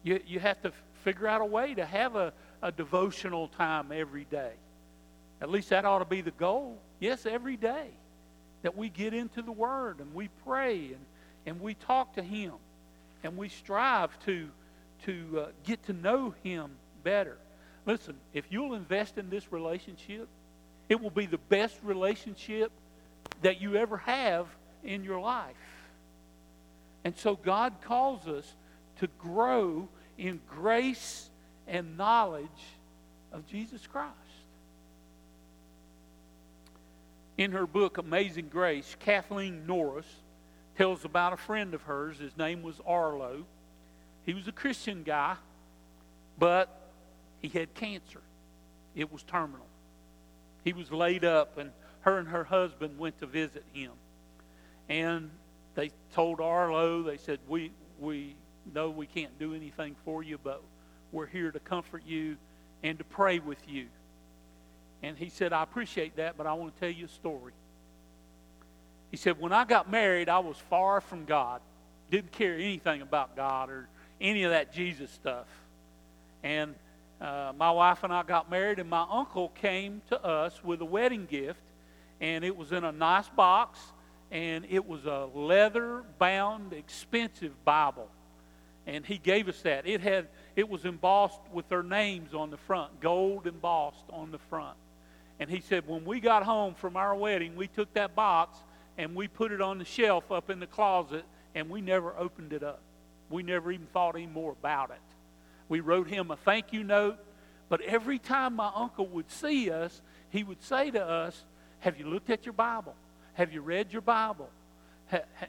You, 0.03 0.21
you 0.27 0.41
have 0.41 0.61
to 0.62 0.73
figure 1.05 1.29
out 1.29 1.41
a 1.41 1.45
way 1.45 1.73
to 1.75 1.87
have 1.87 2.17
a, 2.17 2.33
a 2.61 2.73
devotional 2.73 3.47
time 3.47 3.93
every 3.93 4.25
day. 4.25 4.51
At 5.41 5.51
least 5.51 5.71
that 5.71 5.85
ought 5.85 6.01
to 6.01 6.05
be 6.05 6.21
the 6.21 6.33
goal. 6.33 6.79
Yes, 6.99 7.27
every 7.27 7.57
day 7.57 7.87
that 8.62 8.77
we 8.77 8.88
get 8.88 9.15
into 9.15 9.41
the 9.41 9.53
Word 9.53 10.01
and 10.01 10.12
we 10.17 10.31
pray 10.45 10.79
and, 10.87 11.07
and 11.47 11.61
we 11.61 11.75
talk 11.75 12.15
to 12.15 12.23
Him 12.23 12.55
and 13.23 13.37
we 13.37 13.49
strive 13.49 14.11
to, 14.25 14.49
to 15.05 15.38
uh, 15.38 15.47
get 15.62 15.85
to 15.87 15.93
know 15.93 16.35
Him 16.43 16.73
better. 17.05 17.38
Listen, 17.87 18.17
if 18.35 18.47
you'll 18.51 18.75
invest 18.75 19.17
in 19.17 19.31
this 19.31 19.53
relationship, 19.53 20.27
it 20.88 21.01
will 21.01 21.11
be 21.11 21.27
the 21.27 21.38
best 21.38 21.77
relationship 21.85 22.73
that 23.43 23.61
you 23.61 23.77
ever 23.77 23.99
have 23.99 24.49
in 24.83 25.05
your 25.05 25.21
life. 25.21 25.55
And 27.05 27.17
so 27.17 27.37
God 27.37 27.75
calls 27.83 28.29
us 28.29 28.55
to 28.97 29.09
grow 29.19 29.88
in 30.19 30.41
grace 30.49 31.31
and 31.67 31.97
knowledge 31.97 32.47
of 33.33 33.47
Jesus 33.47 33.87
Christ. 33.87 34.12
In 37.38 37.53
her 37.53 37.67
book, 37.67 37.99
Amazing 37.99 38.49
Grace, 38.49 38.97
Kathleen 39.01 39.67
Norris 39.67 40.07
tells 40.77 41.05
about 41.05 41.33
a 41.33 41.37
friend 41.37 41.75
of 41.75 41.83
hers. 41.83 42.19
His 42.19 42.37
name 42.37 42.62
was 42.62 42.81
Arlo. 42.87 43.45
He 44.25 44.35
was 44.35 44.47
a 44.47 44.53
Christian 44.53 45.03
guy, 45.03 45.37
but 46.38 46.69
he 47.41 47.49
had 47.49 47.75
cancer. 47.75 48.21
It 48.95 49.12
was 49.12 49.23
terminal. 49.23 49.67
He 50.65 50.73
was 50.73 50.93
laid 50.93 51.25
up, 51.25 51.59
and 51.59 51.73
her 52.01 52.19
and 52.19 52.29
her 52.29 52.45
husband 52.45 52.99
went 52.99 53.19
to 53.21 53.27
visit 53.27 53.65
him. 53.73 53.93
And 54.88 55.31
they 55.75 55.91
told 56.15 56.41
Arlo, 56.41 57.03
they 57.03 57.17
said, 57.17 57.39
We, 57.49 57.73
we 57.99 58.37
know 58.75 58.91
we 58.91 59.07
can't 59.07 59.39
do 59.39 59.55
anything 59.55 59.97
for 60.05 60.23
you, 60.23 60.39
but 60.43 60.63
we're 61.11 61.27
here 61.27 61.51
to 61.51 61.61
comfort 61.61 62.03
you 62.07 62.37
and 62.83 62.99
to 62.99 63.05
pray 63.05 63.39
with 63.39 63.59
you. 63.69 63.87
And 65.03 65.17
he 65.17 65.29
said, 65.29 65.53
I 65.53 65.63
appreciate 65.63 66.17
that, 66.17 66.37
but 66.37 66.47
I 66.47 66.53
want 66.53 66.75
to 66.75 66.81
tell 66.81 66.91
you 66.91 67.07
a 67.07 67.09
story. 67.09 67.53
He 69.11 69.17
said, 69.17 69.41
When 69.41 69.53
I 69.53 69.65
got 69.65 69.91
married, 69.91 70.29
I 70.29 70.39
was 70.39 70.57
far 70.57 71.01
from 71.01 71.25
God. 71.25 71.61
Didn't 72.11 72.33
care 72.33 72.55
anything 72.55 73.03
about 73.03 73.37
God 73.37 73.71
or 73.71 73.89
any 74.21 74.45
of 74.45 74.51
that 74.51 74.73
Jesus 74.73 75.11
stuff. 75.11 75.47
And 76.43 76.75
uh, 77.21 77.53
my 77.57 77.71
wife 77.71 78.03
and 78.03 78.13
I 78.13 78.23
got 78.23 78.51
married, 78.51 78.79
and 78.79 78.91
my 78.91 79.07
uncle 79.09 79.51
came 79.51 80.03
to 80.09 80.23
us 80.25 80.63
with 80.65 80.81
a 80.81 80.85
wedding 80.85 81.27
gift, 81.27 81.61
and 82.21 82.45
it 82.45 82.57
was 82.57 82.73
in 82.73 82.85
a 82.85 82.93
nice 82.93 83.29
box, 83.29 83.79
and 84.33 84.66
it 84.71 84.88
was 84.88 85.05
a 85.05 85.29
leather 85.35 86.03
bound, 86.18 86.73
expensive 86.73 87.53
Bible. 87.66 88.09
And 88.87 89.05
he 89.05 89.18
gave 89.18 89.47
us 89.47 89.61
that. 89.61 89.87
It 89.87 90.01
had 90.01 90.29
it 90.57 90.68
was 90.68 90.87
embossed 90.87 91.42
with 91.53 91.68
their 91.68 91.83
names 91.83 92.35
on 92.35 92.51
the 92.51 92.57
front, 92.57 92.99
gold 93.01 93.47
embossed 93.47 94.07
on 94.11 94.33
the 94.33 94.38
front. 94.38 94.77
And 95.38 95.51
he 95.51 95.61
said, 95.61 95.87
when 95.87 96.05
we 96.05 96.18
got 96.18 96.45
home 96.45 96.75
from 96.75 96.97
our 96.97 97.14
wedding, 97.14 97.57
we 97.57 97.68
took 97.68 97.92
that 97.95 98.14
box 98.14 98.59
and 98.97 99.14
we 99.14 99.29
put 99.29 99.53
it 99.53 99.61
on 99.61 99.79
the 99.79 99.85
shelf 99.85 100.33
up 100.33 100.51
in 100.51 100.61
the 100.61 100.66
closet, 100.66 101.25
and 101.55 101.71
we 101.71 101.81
never 101.81 102.14
opened 102.16 102.53
it 102.53 102.62
up. 102.62 102.81
We 103.31 103.42
never 103.42 103.73
even 103.73 103.87
thought 103.87 104.16
any 104.16 104.27
more 104.27 104.53
about 104.53 104.90
it. 104.90 105.01
We 105.68 105.81
wrote 105.81 106.09
him 106.09 106.31
a 106.31 106.37
thank 106.37 106.73
you 106.73 106.85
note, 106.85 107.18
but 107.68 107.81
every 107.83 108.18
time 108.18 108.57
my 108.57 108.71
uncle 108.75 109.07
would 109.09 109.31
see 109.31 109.71
us, 109.71 110.03
he 110.29 110.45
would 110.45 110.62
say 110.62 110.90
to 110.90 111.03
us, 111.03 111.45
Have 111.81 111.99
you 111.99 112.07
looked 112.07 112.29
at 112.29 112.45
your 112.45 112.53
Bible? 112.53 112.95
Have 113.35 113.53
you 113.53 113.61
read 113.61 113.92
your 113.92 114.03
Bible? 114.03 114.49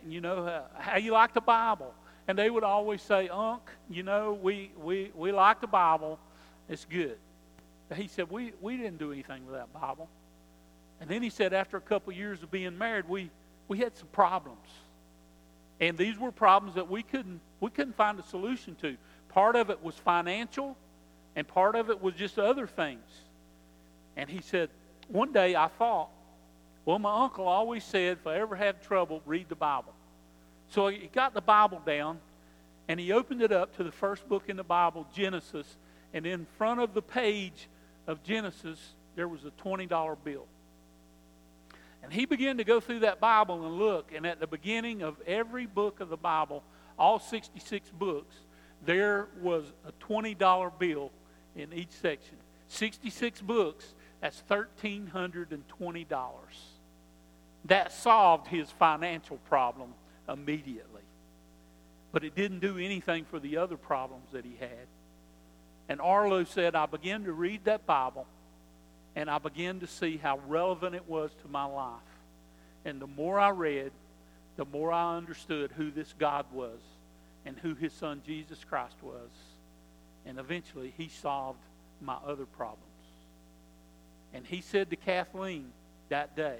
You 0.08 0.22
know, 0.22 0.63
how 0.78 0.98
you 0.98 1.12
like 1.12 1.34
the 1.34 1.41
Bible? 1.41 1.93
And 2.28 2.38
they 2.38 2.50
would 2.50 2.63
always 2.63 3.02
say, 3.02 3.30
Unc, 3.30 3.62
you 3.89 4.04
know, 4.04 4.38
we, 4.41 4.72
we, 4.82 5.12
we 5.15 5.32
like 5.32 5.62
the 5.62 5.67
Bible. 5.67 6.19
It's 6.69 6.86
good. 6.86 7.17
He 7.96 8.08
said, 8.08 8.30
we, 8.30 8.54
we 8.62 8.78
didn't 8.78 8.98
do 8.98 9.12
anything 9.12 9.46
with 9.46 9.56
that 9.56 9.72
Bible. 9.74 10.10
And 11.02 11.10
then 11.10 11.22
he 11.22 11.30
said, 11.30 11.54
after 11.54 11.78
a 11.78 11.82
couple 11.82 12.13
years 12.13 12.41
of 12.41 12.50
being 12.50 12.78
married, 12.78 13.08
we, 13.08 13.30
we 13.67 13.78
had 13.78 13.96
some 13.98 14.08
problems. 14.13 14.67
And 15.80 15.98
these 15.98 16.17
were 16.17 16.32
problems 16.32 16.76
that 16.76 16.89
we 16.89 17.04
couldn't, 17.04 17.41
we 17.60 17.69
couldn't 17.69 17.96
find 17.96 18.17
a 18.19 18.24
solution 18.24 18.76
to. 18.82 18.96
Part 19.30 19.56
of 19.56 19.69
it 19.69 19.84
was 19.84 19.96
financial, 19.96 20.78
and 21.36 21.48
part 21.48 21.76
of 21.76 21.89
it 21.89 22.02
was 22.02 22.13
just 22.13 22.39
other 22.39 22.67
things. 22.67 23.04
And 24.15 24.30
he 24.30 24.41
said, 24.41 24.69
one 25.10 25.34
day 25.34 25.56
I 25.56 25.67
thought, 25.67 26.10
well, 26.86 27.00
my 27.00 27.24
uncle 27.24 27.48
always 27.48 27.84
said, 27.84 28.17
if 28.19 28.28
I 28.28 28.39
ever 28.39 28.56
have 28.56 28.82
trouble, 28.82 29.22
read 29.26 29.50
the 29.50 29.56
Bible. 29.56 29.93
So 30.69 30.88
he 30.88 31.08
got 31.08 31.34
the 31.34 31.41
Bible 31.41 31.82
down 31.86 32.19
and 32.88 33.00
he 33.00 33.12
opened 33.12 33.41
it 33.41 33.52
up 33.52 33.76
to 33.78 33.84
the 33.84 33.91
first 33.91 34.28
book 34.28 34.50
in 34.50 34.58
the 34.58 34.63
Bible, 34.63 35.08
Genesis. 35.13 35.78
And 36.13 36.26
in 36.26 36.46
front 36.58 36.80
of 36.82 36.93
the 36.93 37.02
page 37.02 37.69
of 38.08 38.24
Genesis, 38.24 38.80
there 39.15 39.28
was 39.28 39.46
a 39.46 39.52
$20 39.63 40.17
bill. 40.24 40.46
And 42.04 42.12
he 42.12 42.26
began 42.26 42.58
to 42.58 42.65
go 42.65 42.82
through 42.82 43.00
that 43.00 43.22
Bible 43.22 43.65
and 43.65 43.76
look. 43.78 44.12
And 44.13 44.26
at 44.28 44.39
the 44.41 44.48
beginning 44.48 45.02
of 45.04 45.15
every 45.26 45.65
book 45.65 46.02
of 46.02 46.10
the 46.10 46.17
Bible, 46.17 46.63
all 47.00 47.17
66 47.19 47.89
books, 47.91 48.36
there 48.86 49.28
was 49.41 49.72
a 49.88 49.93
$20 50.04 50.78
bill 50.78 51.12
in 51.56 51.72
each 51.72 51.91
section. 51.91 52.36
66 52.67 53.41
books, 53.41 53.93
that's 54.19 54.43
$1,320. 54.50 56.06
That 57.65 57.91
solved 57.91 58.47
his 58.47 58.69
financial 58.71 59.38
problem 59.49 59.93
immediately. 60.28 61.02
But 62.12 62.23
it 62.23 62.36
didn't 62.36 62.60
do 62.60 62.78
anything 62.78 63.26
for 63.26 63.39
the 63.39 63.58
other 63.58 63.78
problems 63.78 64.32
that 64.34 64.45
he 64.45 64.56
had. 64.60 64.88
And 65.89 65.99
Arlo 65.99 66.43
said, 66.43 66.76
I 66.76 66.86
began 66.86 67.23
to 67.26 67.34
read 67.34 67.65
that 67.65 67.86
Bible 67.86 68.28
and 69.15 69.30
I 69.30 69.38
began 69.38 69.80
to 69.82 69.88
see 69.88 70.17
how 70.17 70.39
relevant 70.47 70.95
it 70.95 71.08
was 71.08 71.32
to 71.41 71.47
my 71.47 71.65
life. 71.65 71.99
And 72.86 73.02
the 73.02 73.08
more 73.08 73.39
I 73.39 73.49
read, 73.49 73.91
the 74.56 74.65
more 74.65 74.91
I 74.91 75.17
understood 75.17 75.71
who 75.71 75.91
this 75.91 76.13
God 76.17 76.45
was 76.52 76.80
and 77.45 77.58
who 77.60 77.76
his 77.76 77.93
son 77.93 78.21
Jesus 78.26 78.63
Christ 78.63 78.95
was. 79.02 79.30
And 80.26 80.39
eventually 80.39 80.93
he 80.97 81.10
solved 81.10 81.60
my 82.02 82.17
other 82.26 82.45
problems. 82.45 82.80
And 84.34 84.45
he 84.45 84.62
said 84.62 84.89
to 84.89 84.95
Kathleen 84.95 85.71
that 86.10 86.36
day, 86.36 86.60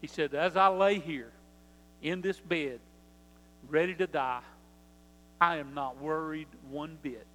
he 0.00 0.06
said, 0.06 0.34
As 0.34 0.56
I 0.56 0.68
lay 0.68 0.98
here 0.98 1.32
in 2.02 2.20
this 2.20 2.38
bed, 2.38 2.80
ready 3.68 3.94
to 3.94 4.06
die, 4.06 4.40
I 5.40 5.56
am 5.56 5.74
not 5.74 6.00
worried 6.00 6.48
one 6.70 6.98
bit 7.02 7.26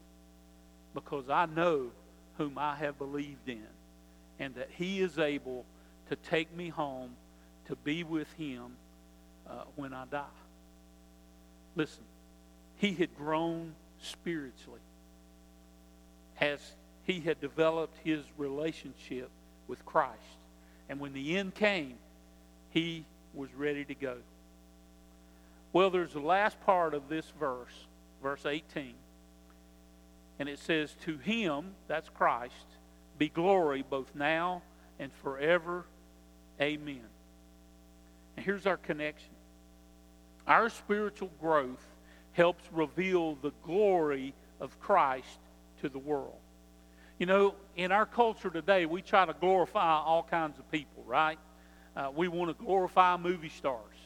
because 0.94 1.30
I 1.30 1.46
know 1.46 1.92
whom 2.38 2.58
I 2.58 2.76
have 2.76 2.98
believed 2.98 3.48
in 3.48 3.68
and 4.40 4.56
that 4.56 4.70
He 4.76 5.02
is 5.02 5.20
able 5.20 5.66
to 6.10 6.16
take 6.16 6.56
me 6.56 6.70
home 6.70 7.16
to 7.68 7.76
be 7.76 8.04
with 8.04 8.32
Him 8.34 8.76
uh, 9.48 9.64
when 9.76 9.94
I 9.94 10.06
die. 10.06 10.24
Listen, 11.76 12.04
he 12.78 12.94
had 12.94 13.16
grown 13.16 13.74
spiritually 14.02 14.80
as 16.40 16.60
he 17.04 17.20
had 17.20 17.40
developed 17.40 17.98
his 18.04 18.24
relationship 18.38 19.30
with 19.68 19.86
Christ. 19.86 20.20
And 20.90 21.00
when 21.00 21.14
the 21.14 21.38
end 21.38 21.56
came, 21.56 21.96
he 22.74 23.06
was 23.34 23.54
ready 23.54 23.86
to 23.86 23.96
go. 23.96 24.18
Well, 25.72 25.90
there's 25.90 26.14
the 26.14 26.20
last 26.20 26.60
part 26.62 26.94
of 26.94 27.08
this 27.08 27.32
verse, 27.40 27.74
verse 28.22 28.46
18. 28.46 28.94
And 30.40 30.50
it 30.50 30.60
says, 30.60 30.96
To 31.04 31.18
him, 31.18 31.76
that's 31.88 32.10
Christ, 32.10 32.66
be 33.18 33.30
glory 33.30 33.84
both 33.88 34.14
now 34.16 34.64
and 35.00 35.12
forever. 35.22 35.86
Amen. 36.60 37.02
And 38.36 38.46
here's 38.46 38.66
our 38.66 38.78
connection 38.78 39.30
our 40.46 40.70
spiritual 40.70 41.32
growth 41.40 41.86
helps 42.34 42.64
reveal 42.72 43.36
the 43.36 43.54
glory 43.64 44.34
of 44.60 44.80
Christ 44.80 45.40
to 45.82 45.90
the 45.90 46.00
world. 46.00 46.40
You 47.20 47.28
know, 47.28 47.56
in 47.76 47.92
our 47.92 48.06
culture 48.06 48.50
today, 48.50 48.86
we 48.86 49.02
try 49.02 49.26
to 49.26 49.34
glorify 49.34 49.94
all 50.00 50.24
kinds 50.24 50.58
of 50.58 50.70
people, 50.72 51.04
right? 51.06 51.38
Uh, 51.96 52.10
we 52.16 52.28
want 52.28 52.56
to 52.56 52.64
glorify 52.64 53.18
movie 53.18 53.50
stars, 53.50 53.98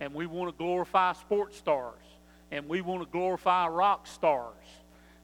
and 0.00 0.14
we 0.14 0.26
want 0.26 0.50
to 0.50 0.56
glorify 0.56 1.12
sports 1.12 1.56
stars, 1.56 2.00
and 2.50 2.68
we 2.68 2.80
want 2.80 3.02
to 3.02 3.08
glorify 3.10 3.68
rock 3.68 4.06
stars. 4.06 4.54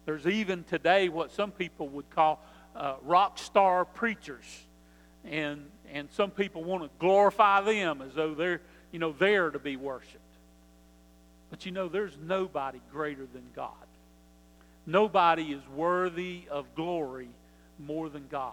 There's 0.04 0.26
even 0.26 0.64
today 0.64 1.08
what 1.08 1.32
some 1.32 1.50
people 1.50 1.88
would 1.88 2.10
call 2.10 2.44
uh, 2.76 2.96
rock 3.02 3.38
star 3.38 3.84
preachers, 3.84 4.44
and 5.24 5.64
and 5.90 6.10
some 6.12 6.30
people 6.30 6.64
want 6.64 6.82
to 6.82 6.90
glorify 6.98 7.60
them 7.60 8.02
as 8.02 8.14
though 8.14 8.34
they're 8.34 8.60
you 8.90 8.98
know 8.98 9.12
there 9.12 9.50
to 9.50 9.58
be 9.58 9.76
worshipped. 9.76 10.18
But 11.50 11.66
you 11.66 11.72
know, 11.72 11.88
there's 11.88 12.16
nobody 12.20 12.80
greater 12.90 13.26
than 13.32 13.44
God. 13.54 13.72
Nobody 14.86 15.52
is 15.52 15.62
worthy 15.68 16.44
of 16.50 16.74
glory 16.74 17.28
more 17.78 18.08
than 18.08 18.26
God. 18.28 18.52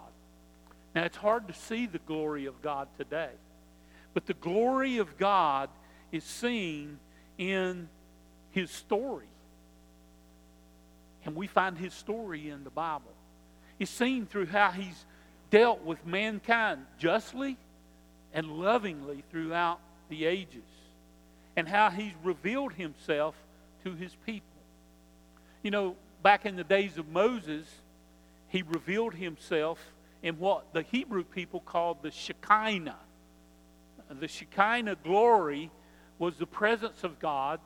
Now, 0.93 1.05
it's 1.05 1.17
hard 1.17 1.47
to 1.47 1.53
see 1.53 1.85
the 1.85 1.99
glory 1.99 2.45
of 2.45 2.61
God 2.61 2.87
today. 2.97 3.29
But 4.13 4.25
the 4.25 4.33
glory 4.33 4.97
of 4.97 5.17
God 5.17 5.69
is 6.11 6.23
seen 6.23 6.99
in 7.37 7.89
his 8.51 8.71
story. 8.71 9.27
And 11.25 11.35
we 11.35 11.47
find 11.47 11.77
his 11.77 11.93
story 11.93 12.49
in 12.49 12.63
the 12.63 12.69
Bible. 12.69 13.11
is 13.77 13.89
seen 13.89 14.25
through 14.25 14.47
how 14.47 14.71
he's 14.71 15.05
dealt 15.49 15.83
with 15.83 16.05
mankind 16.05 16.85
justly 16.97 17.57
and 18.33 18.47
lovingly 18.47 19.23
throughout 19.31 19.79
the 20.09 20.25
ages, 20.25 20.63
and 21.55 21.67
how 21.67 21.89
he's 21.89 22.13
revealed 22.23 22.73
himself 22.73 23.35
to 23.83 23.93
his 23.93 24.15
people. 24.25 24.45
You 25.63 25.71
know, 25.71 25.95
back 26.23 26.45
in 26.45 26.55
the 26.55 26.63
days 26.63 26.97
of 26.97 27.07
Moses, 27.09 27.67
he 28.47 28.61
revealed 28.61 29.13
himself 29.13 29.79
in 30.21 30.37
what 30.39 30.73
the 30.73 30.81
Hebrew 30.81 31.23
people 31.23 31.59
called 31.59 32.01
the 32.01 32.11
Shekinah. 32.11 32.97
The 34.09 34.27
Shekinah 34.27 34.97
glory 35.03 35.69
was 36.17 36.37
the 36.37 36.47
presence 36.47 37.03
of 37.03 37.19
God 37.19 37.59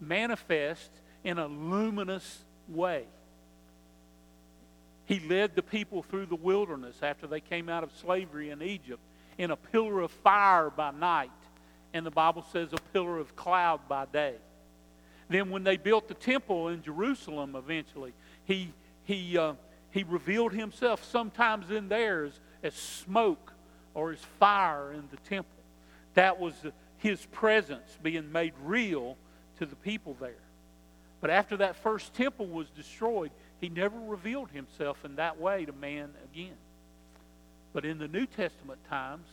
manifest 0.00 0.90
in 1.24 1.38
a 1.38 1.46
luminous 1.46 2.44
way. 2.68 3.04
He 5.06 5.20
led 5.20 5.56
the 5.56 5.62
people 5.62 6.02
through 6.02 6.26
the 6.26 6.36
wilderness 6.36 6.96
after 7.02 7.26
they 7.26 7.40
came 7.40 7.68
out 7.68 7.82
of 7.82 7.90
slavery 7.96 8.50
in 8.50 8.62
Egypt 8.62 9.00
in 9.38 9.50
a 9.50 9.56
pillar 9.56 10.00
of 10.00 10.10
fire 10.10 10.68
by 10.68 10.90
night, 10.90 11.30
and 11.94 12.04
the 12.04 12.10
Bible 12.10 12.44
says 12.52 12.72
a 12.72 12.92
pillar 12.92 13.18
of 13.18 13.34
cloud 13.34 13.80
by 13.88 14.04
day. 14.04 14.34
Then, 15.30 15.50
when 15.50 15.64
they 15.64 15.76
built 15.76 16.08
the 16.08 16.14
temple 16.14 16.68
in 16.68 16.82
Jerusalem 16.82 17.54
eventually, 17.54 18.12
he, 18.44 18.72
he, 19.04 19.38
uh, 19.38 19.54
he 19.90 20.02
revealed 20.02 20.52
himself 20.52 21.04
sometimes 21.04 21.70
in 21.70 21.88
there 21.88 22.24
as, 22.24 22.40
as 22.62 22.74
smoke 22.74 23.52
or 23.94 24.12
as 24.12 24.20
fire 24.38 24.92
in 24.92 25.08
the 25.10 25.16
temple. 25.28 25.57
That 26.14 26.38
was 26.38 26.54
his 26.98 27.24
presence 27.26 27.96
being 28.02 28.32
made 28.32 28.54
real 28.62 29.16
to 29.58 29.66
the 29.66 29.76
people 29.76 30.16
there. 30.20 30.34
But 31.20 31.30
after 31.30 31.56
that 31.58 31.76
first 31.76 32.14
temple 32.14 32.46
was 32.46 32.68
destroyed, 32.70 33.30
he 33.60 33.68
never 33.68 33.98
revealed 33.98 34.50
himself 34.50 35.04
in 35.04 35.16
that 35.16 35.40
way 35.40 35.64
to 35.64 35.72
man 35.72 36.10
again. 36.32 36.56
But 37.72 37.84
in 37.84 37.98
the 37.98 38.08
New 38.08 38.26
Testament 38.26 38.78
times, 38.88 39.26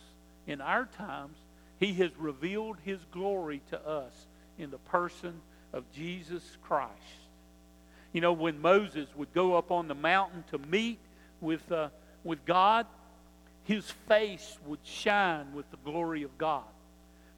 in 0.46 0.60
our 0.60 0.86
times, 0.86 1.36
he 1.78 1.92
has 1.94 2.10
revealed 2.18 2.76
his 2.84 2.98
glory 3.12 3.62
to 3.70 3.80
us 3.86 4.26
in 4.58 4.70
the 4.70 4.78
person 4.78 5.40
of 5.72 5.90
Jesus 5.92 6.42
Christ. 6.62 6.92
You 8.12 8.20
know, 8.20 8.32
when 8.32 8.60
Moses 8.60 9.08
would 9.16 9.32
go 9.34 9.56
up 9.56 9.70
on 9.70 9.88
the 9.88 9.94
mountain 9.94 10.44
to 10.50 10.58
meet 10.58 10.98
with, 11.40 11.70
uh, 11.70 11.88
with 12.24 12.44
God, 12.44 12.86
his 13.66 13.90
face 14.08 14.58
would 14.64 14.78
shine 14.84 15.52
with 15.52 15.68
the 15.70 15.76
glory 15.78 16.22
of 16.22 16.38
God. 16.38 16.62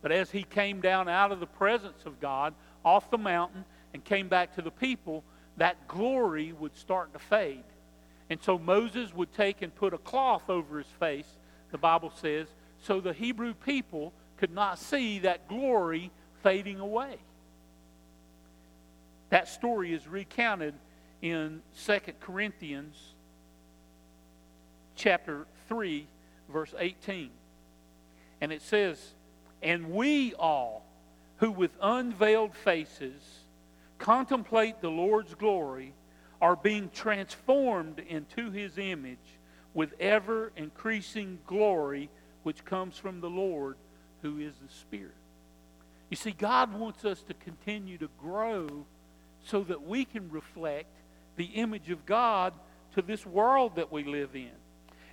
But 0.03 0.13
as 0.13 0.31
he 0.31 0.43
came 0.43 0.81
down 0.81 1.09
out 1.09 1.33
of 1.33 1.41
the 1.41 1.47
presence 1.47 2.05
of 2.05 2.21
God, 2.21 2.55
off 2.85 3.11
the 3.11 3.19
mountain, 3.19 3.65
and 3.95 4.05
came 4.05 4.29
back 4.29 4.55
to 4.55 4.63
the 4.63 4.71
people, 4.71 5.25
that 5.57 5.89
glory 5.89 6.53
would 6.53 6.77
start 6.77 7.15
to 7.15 7.19
fade. 7.19 7.65
And 8.29 8.41
so 8.43 8.59
Moses 8.59 9.15
would 9.15 9.33
take 9.33 9.63
and 9.63 9.75
put 9.75 9.95
a 9.95 9.99
cloth 9.99 10.51
over 10.51 10.79
his 10.79 10.87
face, 11.01 11.27
the 11.71 11.79
Bible 11.79 12.13
says, 12.15 12.47
so 12.81 13.01
the 13.01 13.15
Hebrew 13.15 13.55
people 13.55 14.13
could 14.37 14.53
not 14.53 14.79
see 14.79 15.21
that 15.21 15.49
glory 15.49 16.11
fading 16.43 16.79
away. 16.79 17.17
That 19.31 19.49
story 19.49 19.95
is 19.95 20.07
recounted 20.07 20.75
in 21.23 21.63
2 21.87 21.99
Corinthians 22.21 22.97
chapter 24.95 25.47
3 25.69 26.07
verse 26.49 26.75
18. 26.79 27.31
And 28.41 28.53
it 28.53 28.63
says, 28.63 29.15
"And 29.63 29.93
we 29.93 30.35
all 30.35 30.85
who 31.39 31.51
with 31.51 31.77
unveiled 31.81 32.55
faces 32.55 33.45
contemplate 33.99 34.81
the 34.81 34.91
Lord's 34.91 35.35
glory 35.35 35.95
are 36.41 36.57
being 36.57 36.91
transformed 36.91 37.99
into 37.99 38.51
his 38.51 38.79
image 38.79 39.39
with 39.75 39.95
ever 40.01 40.53
increasing 40.57 41.41
glory 41.47 42.09
which 42.43 42.65
comes 42.65 42.97
from 42.97 43.21
the 43.21 43.31
Lord 43.31 43.77
who 44.23 44.39
is 44.39 44.57
the 44.59 44.69
Spirit." 44.69 45.15
You 46.11 46.17
see, 46.17 46.33
God 46.33 46.73
wants 46.73 47.05
us 47.05 47.23
to 47.25 47.35
continue 47.35 47.99
to 47.99 48.09
grow 48.19 48.87
so 49.43 49.63
that 49.65 49.83
we 49.83 50.05
can 50.05 50.31
reflect 50.31 50.95
the 51.37 51.47
image 51.47 51.91
of 51.91 52.07
God 52.07 52.55
to 52.93 53.03
this 53.03 53.27
world 53.27 53.75
that 53.77 53.93
we 53.93 54.05
live 54.05 54.35
in. 54.35 54.55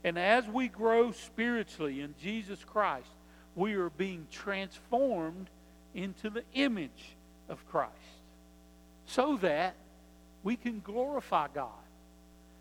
And 0.05 0.19
as 0.19 0.47
we 0.47 0.67
grow 0.67 1.11
spiritually 1.11 2.01
in 2.01 2.13
Jesus 2.21 2.63
Christ, 2.63 3.09
we 3.55 3.73
are 3.73 3.89
being 3.89 4.27
transformed 4.29 5.49
into 5.95 6.29
the 6.29 6.43
image 6.53 7.15
of 7.49 7.67
Christ 7.67 7.91
so 9.07 9.37
that 9.37 9.73
we 10.43 10.57
can 10.57 10.79
glorify 10.79 11.47
God. 11.51 11.71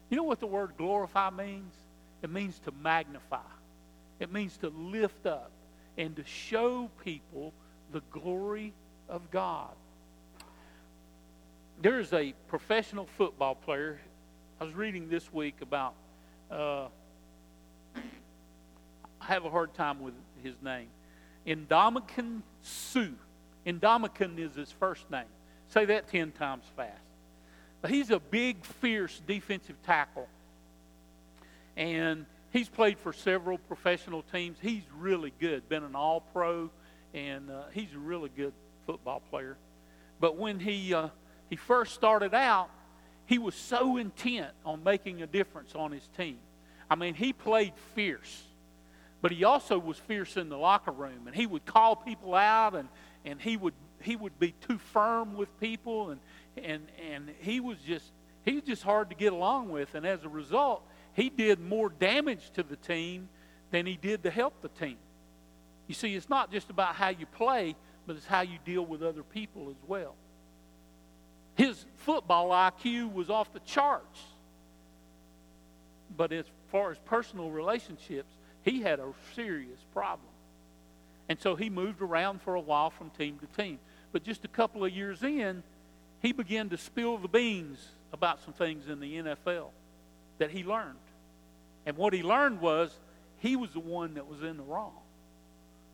You 0.09 0.17
know 0.17 0.23
what 0.23 0.41
the 0.41 0.47
word 0.47 0.73
glorify 0.79 1.29
means? 1.29 1.75
It 2.23 2.31
means 2.31 2.59
to 2.61 2.73
magnify, 2.83 3.51
it 4.19 4.33
means 4.33 4.57
to 4.59 4.71
lift 4.71 5.27
up 5.27 5.51
and 5.99 6.17
to 6.17 6.25
show 6.25 6.89
people 7.05 7.53
the 7.93 8.01
glory 8.11 8.73
of 9.07 9.31
God 9.31 9.69
there's 11.83 12.13
a 12.13 12.33
professional 12.49 13.07
football 13.19 13.57
player. 13.57 14.01
I 14.61 14.65
was 14.65 14.75
reading 14.75 15.09
this 15.09 15.33
week 15.33 15.57
about. 15.61 15.95
Uh, 16.51 16.87
have 19.25 19.45
a 19.45 19.51
hard 19.51 19.75
time 19.75 20.01
with 20.01 20.15
his 20.43 20.55
name. 20.63 20.89
Ndamukong 21.47 22.43
Suh. 22.63 23.09
Ndamukong 23.67 24.39
is 24.39 24.55
his 24.55 24.73
first 24.73 25.11
name. 25.11 25.25
Say 25.69 25.85
that 25.87 26.09
ten 26.09 26.33
times 26.33 26.65
fast. 26.77 26.93
But 27.83 27.91
he's 27.91 28.11
a 28.11 28.19
big, 28.19 28.65
fierce 28.65 29.21
defensive 29.27 29.77
tackle. 29.83 30.29
And 31.77 32.25
he's 32.51 32.69
played 32.69 32.99
for 32.99 33.13
several 33.13 33.59
professional 33.59 34.23
teams. 34.23 34.57
He's 34.61 34.85
really 34.97 35.33
good. 35.41 35.69
Been 35.69 35.83
an 35.83 35.95
all 35.95 36.21
pro, 36.21 36.71
and 37.13 37.51
uh, 37.51 37.65
he's 37.73 37.93
a 37.95 37.99
really 37.99 38.31
good 38.35 38.53
football 38.87 39.21
player. 39.31 39.57
But 40.21 40.37
when 40.37 40.61
he 40.61 40.95
uh, 40.95 41.09
he 41.51 41.57
first 41.57 41.95
started 41.95 42.33
out, 42.35 42.71
he 43.27 43.39
was 43.39 43.55
so 43.55 43.97
intent 43.97 44.53
on 44.65 44.85
making 44.85 45.23
a 45.23 45.27
difference 45.27 45.75
on 45.75 45.93
his 45.93 46.09
team. 46.17 46.39
I 46.89 46.95
mean, 46.95 47.15
he 47.15 47.33
played 47.33 47.73
fierce, 47.95 48.43
but 49.25 49.33
he 49.33 49.43
also 49.43 49.79
was 49.79 49.97
fierce 49.97 50.37
in 50.37 50.51
the 50.51 50.59
locker 50.59 50.91
room, 50.91 51.27
and 51.27 51.35
he 51.35 51.47
would 51.47 51.65
call 51.65 51.97
people 51.97 52.35
out, 52.35 52.75
and, 52.75 52.91
and 53.25 53.41
he 53.41 53.57
would 53.57 53.73
he 54.03 54.17
would 54.17 54.39
be 54.39 54.53
too 54.69 54.77
firm 54.77 55.35
with 55.35 55.49
people, 55.61 56.11
and 56.11 56.21
and 56.63 56.83
and 57.11 57.31
he 57.41 57.59
was 57.59 57.79
just 57.79 58.13
he 58.45 58.53
was 58.53 58.65
just 58.65 58.83
hard 58.83 59.09
to 59.09 59.17
get 59.17 59.33
along 59.33 59.71
with, 59.71 59.95
and 59.95 60.05
as 60.05 60.25
a 60.25 60.29
result, 60.29 60.87
he 61.15 61.31
did 61.31 61.59
more 61.59 61.89
damage 61.89 62.51
to 62.51 62.63
the 62.63 62.77
team 62.77 63.31
than 63.71 63.87
he 63.87 63.97
did 63.97 64.25
to 64.25 64.31
help 64.31 64.61
the 64.61 64.69
team. 64.69 64.99
You 65.87 65.95
see, 65.95 66.15
it's 66.15 66.29
not 66.29 66.53
just 66.53 66.69
about 66.69 66.95
how 66.95 67.09
you 67.09 67.25
play, 67.25 67.77
but 68.07 68.17
it's 68.17 68.27
how 68.27 68.43
you 68.43 68.59
deal 68.67 68.85
with 68.85 69.03
other 69.03 69.23
people 69.23 69.71
as 69.71 69.89
well. 69.89 70.17
His 71.55 71.87
football 71.97 72.51
IQ 72.51 73.15
was 73.15 73.31
off 73.31 73.55
the 73.55 73.61
charts. 73.61 74.21
But 76.15 76.31
as 76.31 76.45
far 76.71 76.91
as 76.91 76.99
personal 77.07 77.51
relationships, 77.51 78.34
he 78.65 78.81
had 78.81 79.01
a 79.01 79.13
serious 79.35 79.79
problem. 79.93 80.29
And 81.29 81.41
so 81.41 81.55
he 81.55 81.71
moved 81.71 82.03
around 82.03 82.43
for 82.43 82.55
a 82.55 82.61
while 82.61 82.91
from 82.91 83.11
team 83.11 83.39
to 83.39 83.63
team. 83.63 83.79
But 84.13 84.25
just 84.25 84.45
a 84.45 84.49
couple 84.49 84.85
of 84.85 84.93
years 84.93 85.23
in, 85.23 85.63
he 86.21 86.33
began 86.33 86.69
to 86.71 86.79
spill 86.79 87.19
the 87.19 87.29
beans 87.29 87.79
about 88.13 88.43
some 88.43 88.55
things 88.55 88.89
in 88.89 89.01
the 89.01 89.15
NFL 89.17 89.69
that 90.39 90.51
he 90.51 90.65
learned. 90.65 90.99
And 91.87 91.97
what 91.97 92.13
he 92.13 92.23
learned 92.23 92.61
was 92.61 92.99
he 93.39 93.57
was 93.57 93.71
the 93.71 93.81
one 93.81 94.15
that 94.15 94.27
was 94.27 94.43
in 94.43 94.57
the 94.57 94.63
wrong. 94.63 94.93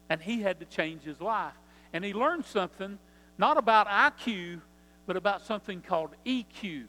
And 0.08 0.20
he 0.20 0.42
had 0.42 0.60
to 0.60 0.66
change 0.66 1.02
his 1.02 1.20
life. 1.20 1.54
And 1.92 2.04
he 2.04 2.12
learned 2.12 2.44
something 2.44 2.98
not 3.38 3.56
about 3.56 3.86
IQ, 3.88 4.60
but 5.06 5.16
about 5.16 5.44
something 5.46 5.80
called 5.80 6.10
EQ, 6.26 6.84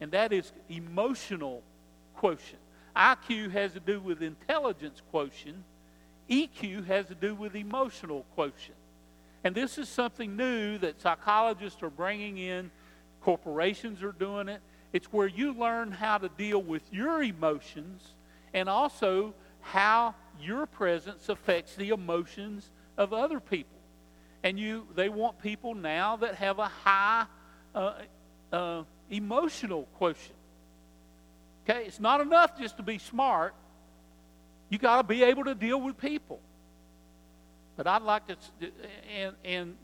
and 0.00 0.10
that 0.12 0.32
is 0.32 0.52
emotional 0.68 1.62
quotient. 2.16 2.59
IQ 2.96 3.52
has 3.52 3.72
to 3.72 3.80
do 3.80 4.00
with 4.00 4.22
intelligence 4.22 5.02
quotient, 5.10 5.64
EQ 6.28 6.86
has 6.86 7.06
to 7.06 7.14
do 7.14 7.34
with 7.34 7.54
emotional 7.54 8.24
quotient. 8.34 8.76
And 9.42 9.54
this 9.54 9.78
is 9.78 9.88
something 9.88 10.36
new 10.36 10.78
that 10.78 11.00
psychologists 11.00 11.82
are 11.82 11.90
bringing 11.90 12.38
in, 12.38 12.70
corporations 13.22 14.02
are 14.02 14.12
doing 14.12 14.48
it. 14.48 14.60
It's 14.92 15.12
where 15.12 15.26
you 15.26 15.54
learn 15.54 15.92
how 15.92 16.18
to 16.18 16.28
deal 16.28 16.60
with 16.62 16.82
your 16.92 17.22
emotions 17.22 18.14
and 18.52 18.68
also 18.68 19.34
how 19.60 20.14
your 20.40 20.66
presence 20.66 21.28
affects 21.28 21.76
the 21.76 21.90
emotions 21.90 22.70
of 22.96 23.12
other 23.12 23.40
people 23.40 23.80
and 24.42 24.58
you 24.58 24.86
they 24.94 25.08
want 25.08 25.40
people 25.40 25.74
now 25.74 26.16
that 26.16 26.34
have 26.34 26.58
a 26.58 26.68
high 26.68 27.26
uh, 27.74 27.92
uh, 28.52 28.82
emotional 29.10 29.86
quotient. 29.96 30.34
Okay, 31.68 31.84
it's 31.86 32.00
not 32.00 32.20
enough 32.20 32.58
just 32.58 32.76
to 32.78 32.82
be 32.82 32.98
smart. 32.98 33.54
You 34.68 34.78
got 34.78 34.98
to 34.98 35.02
be 35.02 35.22
able 35.24 35.44
to 35.44 35.54
deal 35.54 35.80
with 35.80 35.98
people. 35.98 36.40
But 37.76 37.86
I'd 37.86 38.02
like 38.02 38.26
to, 38.28 38.36
and, 39.14 39.34
and 39.44 39.76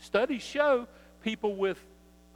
studies 0.00 0.42
show 0.42 0.86
people 1.22 1.56
with 1.56 1.78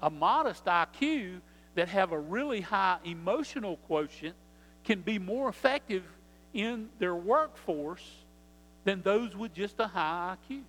a 0.01 0.11
modest 0.11 0.65
IQ 0.65 1.41
that 1.75 1.89
have 1.89 2.13
a 2.13 2.19
really 2.19 2.61
high 2.61 2.99
emotional 3.05 3.77
quotient 3.87 4.35
can 4.85 5.01
be 5.01 5.19
more 5.19 5.49
effective 5.49 6.05
in 6.55 6.89
their 6.99 7.15
workforce 7.15 8.05
than 8.85 9.03
those 9.03 9.37
with 9.37 9.53
just 9.53 9.79
a 9.81 9.87
high 9.87 10.37
IQ. 10.51 10.63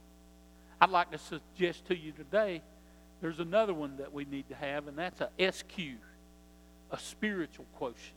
I'd 0.81 0.89
like 0.89 1.11
to 1.11 1.17
suggest 1.17 1.85
to 1.87 1.97
you 1.97 2.11
today 2.11 2.61
there's 3.21 3.39
another 3.39 3.73
one 3.73 3.97
that 3.97 4.13
we 4.13 4.25
need 4.25 4.47
to 4.49 4.55
have, 4.55 4.87
and 4.87 4.97
that's 4.97 5.21
a 5.21 5.51
SQ, 5.51 5.79
a 6.91 6.99
spiritual 6.99 7.65
quotient. 7.77 8.13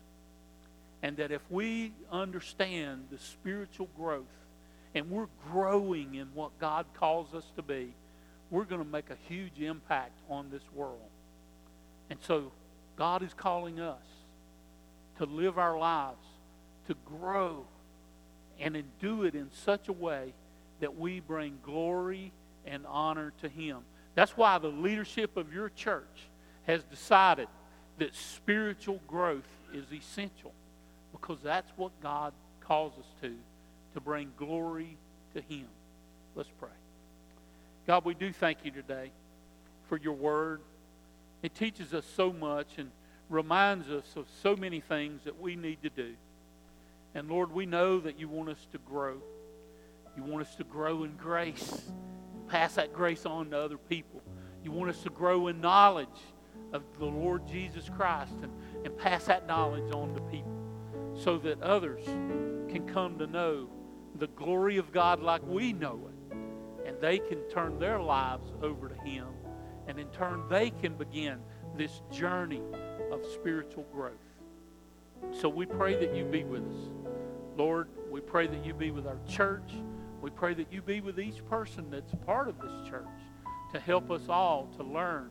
And 1.02 1.16
that 1.16 1.30
if 1.30 1.42
we 1.50 1.92
understand 2.11 3.04
the 3.11 3.18
spiritual 3.18 3.88
growth 3.96 4.24
and 4.94 5.11
we're 5.11 5.28
growing 5.50 6.16
in 6.16 6.28
what 6.35 6.59
God 6.59 6.87
calls 6.94 7.35
us 7.35 7.44
to 7.56 7.62
be, 7.62 7.94
we're 8.50 8.64
going 8.64 8.83
to 8.83 8.90
make 8.90 9.11
a 9.11 9.16
huge 9.28 9.61
impact 9.61 10.18
on 10.28 10.50
this 10.50 10.62
world. 10.74 10.98
And 12.11 12.18
so 12.22 12.52
God 12.96 13.22
is 13.22 13.33
calling 13.33 13.80
us 13.80 14.02
to 15.18 15.24
live 15.24 15.59
our 15.59 15.78
lives, 15.78 16.24
to 16.88 16.96
grow, 17.04 17.64
and 18.59 18.83
do 19.00 19.24
it 19.24 19.35
in 19.35 19.50
such 19.64 19.88
a 19.88 19.92
way 19.92 20.35
that 20.80 20.98
we 20.98 21.20
bring 21.20 21.59
glory 21.62 22.33
and 22.66 22.85
honor 22.87 23.33
to 23.40 23.48
Him. 23.48 23.78
That's 24.14 24.37
why 24.37 24.59
the 24.59 24.68
leadership 24.68 25.37
of 25.37 25.52
your 25.52 25.70
church 25.70 26.28
has 26.66 26.83
decided 26.85 27.48
that 28.00 28.14
spiritual 28.14 28.98
growth 29.06 29.48
is 29.74 29.84
essential 29.92 30.52
because 31.12 31.38
that's 31.42 31.70
what 31.76 31.92
God 32.02 32.32
calls 32.60 32.94
us 32.98 33.04
to, 33.20 33.34
to 33.94 34.00
bring 34.00 34.32
glory 34.38 34.96
to 35.34 35.42
Him. 35.42 35.66
Let's 36.34 36.48
pray. 36.58 36.70
God, 37.86 38.06
we 38.06 38.14
do 38.14 38.32
thank 38.32 38.58
you 38.64 38.70
today 38.70 39.12
for 39.88 39.98
your 39.98 40.14
word. 40.14 40.62
It 41.42 41.54
teaches 41.54 41.92
us 41.92 42.06
so 42.16 42.32
much 42.32 42.78
and 42.78 42.90
reminds 43.28 43.90
us 43.90 44.16
of 44.16 44.26
so 44.42 44.56
many 44.56 44.80
things 44.80 45.22
that 45.24 45.38
we 45.38 45.54
need 45.54 45.82
to 45.82 45.90
do. 45.90 46.14
And 47.14 47.28
Lord, 47.28 47.52
we 47.52 47.66
know 47.66 48.00
that 48.00 48.18
you 48.18 48.28
want 48.28 48.48
us 48.48 48.66
to 48.72 48.78
grow. 48.78 49.16
You 50.16 50.22
want 50.22 50.46
us 50.46 50.54
to 50.56 50.64
grow 50.64 51.04
in 51.04 51.16
grace, 51.16 51.82
pass 52.48 52.76
that 52.76 52.94
grace 52.94 53.26
on 53.26 53.50
to 53.50 53.58
other 53.58 53.78
people. 53.78 54.22
You 54.64 54.72
want 54.72 54.88
us 54.88 55.02
to 55.02 55.10
grow 55.10 55.48
in 55.48 55.60
knowledge 55.60 56.08
of 56.72 56.82
the 56.98 57.06
Lord 57.06 57.46
Jesus 57.46 57.90
Christ 57.96 58.34
and, 58.42 58.52
and 58.84 58.96
pass 58.96 59.24
that 59.24 59.46
knowledge 59.46 59.92
on 59.92 60.14
to 60.14 60.20
people 60.22 60.52
so 61.14 61.38
that 61.38 61.60
others 61.62 62.04
can 62.68 62.86
come 62.86 63.18
to 63.18 63.26
know 63.26 63.68
the 64.16 64.28
glory 64.28 64.76
of 64.76 64.92
God 64.92 65.20
like 65.20 65.42
we 65.46 65.72
know 65.72 66.00
it. 66.08 66.36
And 66.86 67.00
they 67.00 67.18
can 67.18 67.42
turn 67.48 67.78
their 67.78 68.00
lives 68.00 68.52
over 68.62 68.88
to 68.88 68.94
Him. 69.02 69.26
And 69.86 69.98
in 69.98 70.08
turn, 70.08 70.44
they 70.48 70.70
can 70.70 70.94
begin 70.94 71.38
this 71.76 72.02
journey 72.12 72.62
of 73.10 73.24
spiritual 73.34 73.84
growth. 73.92 74.12
So 75.32 75.48
we 75.48 75.66
pray 75.66 75.96
that 75.96 76.14
you 76.14 76.24
be 76.24 76.44
with 76.44 76.62
us. 76.62 76.90
Lord, 77.56 77.88
we 78.10 78.20
pray 78.20 78.46
that 78.46 78.64
you 78.64 78.72
be 78.72 78.90
with 78.90 79.06
our 79.06 79.18
church. 79.28 79.72
We 80.22 80.30
pray 80.30 80.54
that 80.54 80.72
you 80.72 80.82
be 80.82 81.00
with 81.00 81.18
each 81.18 81.44
person 81.46 81.90
that's 81.90 82.14
part 82.26 82.48
of 82.48 82.60
this 82.60 82.88
church 82.88 83.06
to 83.72 83.80
help 83.80 84.10
us 84.10 84.28
all 84.28 84.68
to 84.76 84.82
learn 84.82 85.30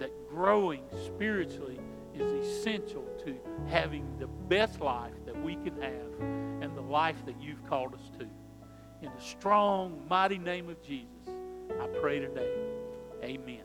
that 0.00 0.10
growing 0.28 0.82
spiritually 1.06 1.78
is 2.14 2.32
essential 2.32 3.04
to 3.24 3.36
having 3.68 4.04
the 4.18 4.26
best 4.26 4.80
life 4.80 5.14
that 5.24 5.40
we 5.42 5.54
can 5.56 5.80
have 5.80 6.20
and 6.60 6.76
the 6.76 6.82
life 6.82 7.24
that 7.26 7.40
you've 7.40 7.64
called 7.68 7.94
us 7.94 8.10
to. 8.18 8.26
In 9.02 9.10
the 9.14 9.22
strong, 9.22 10.02
mighty 10.08 10.38
name 10.38 10.68
of 10.68 10.82
Jesus, 10.82 11.08
I 11.80 11.86
pray 12.00 12.18
today. 12.18 12.52
Amen. 13.22 13.62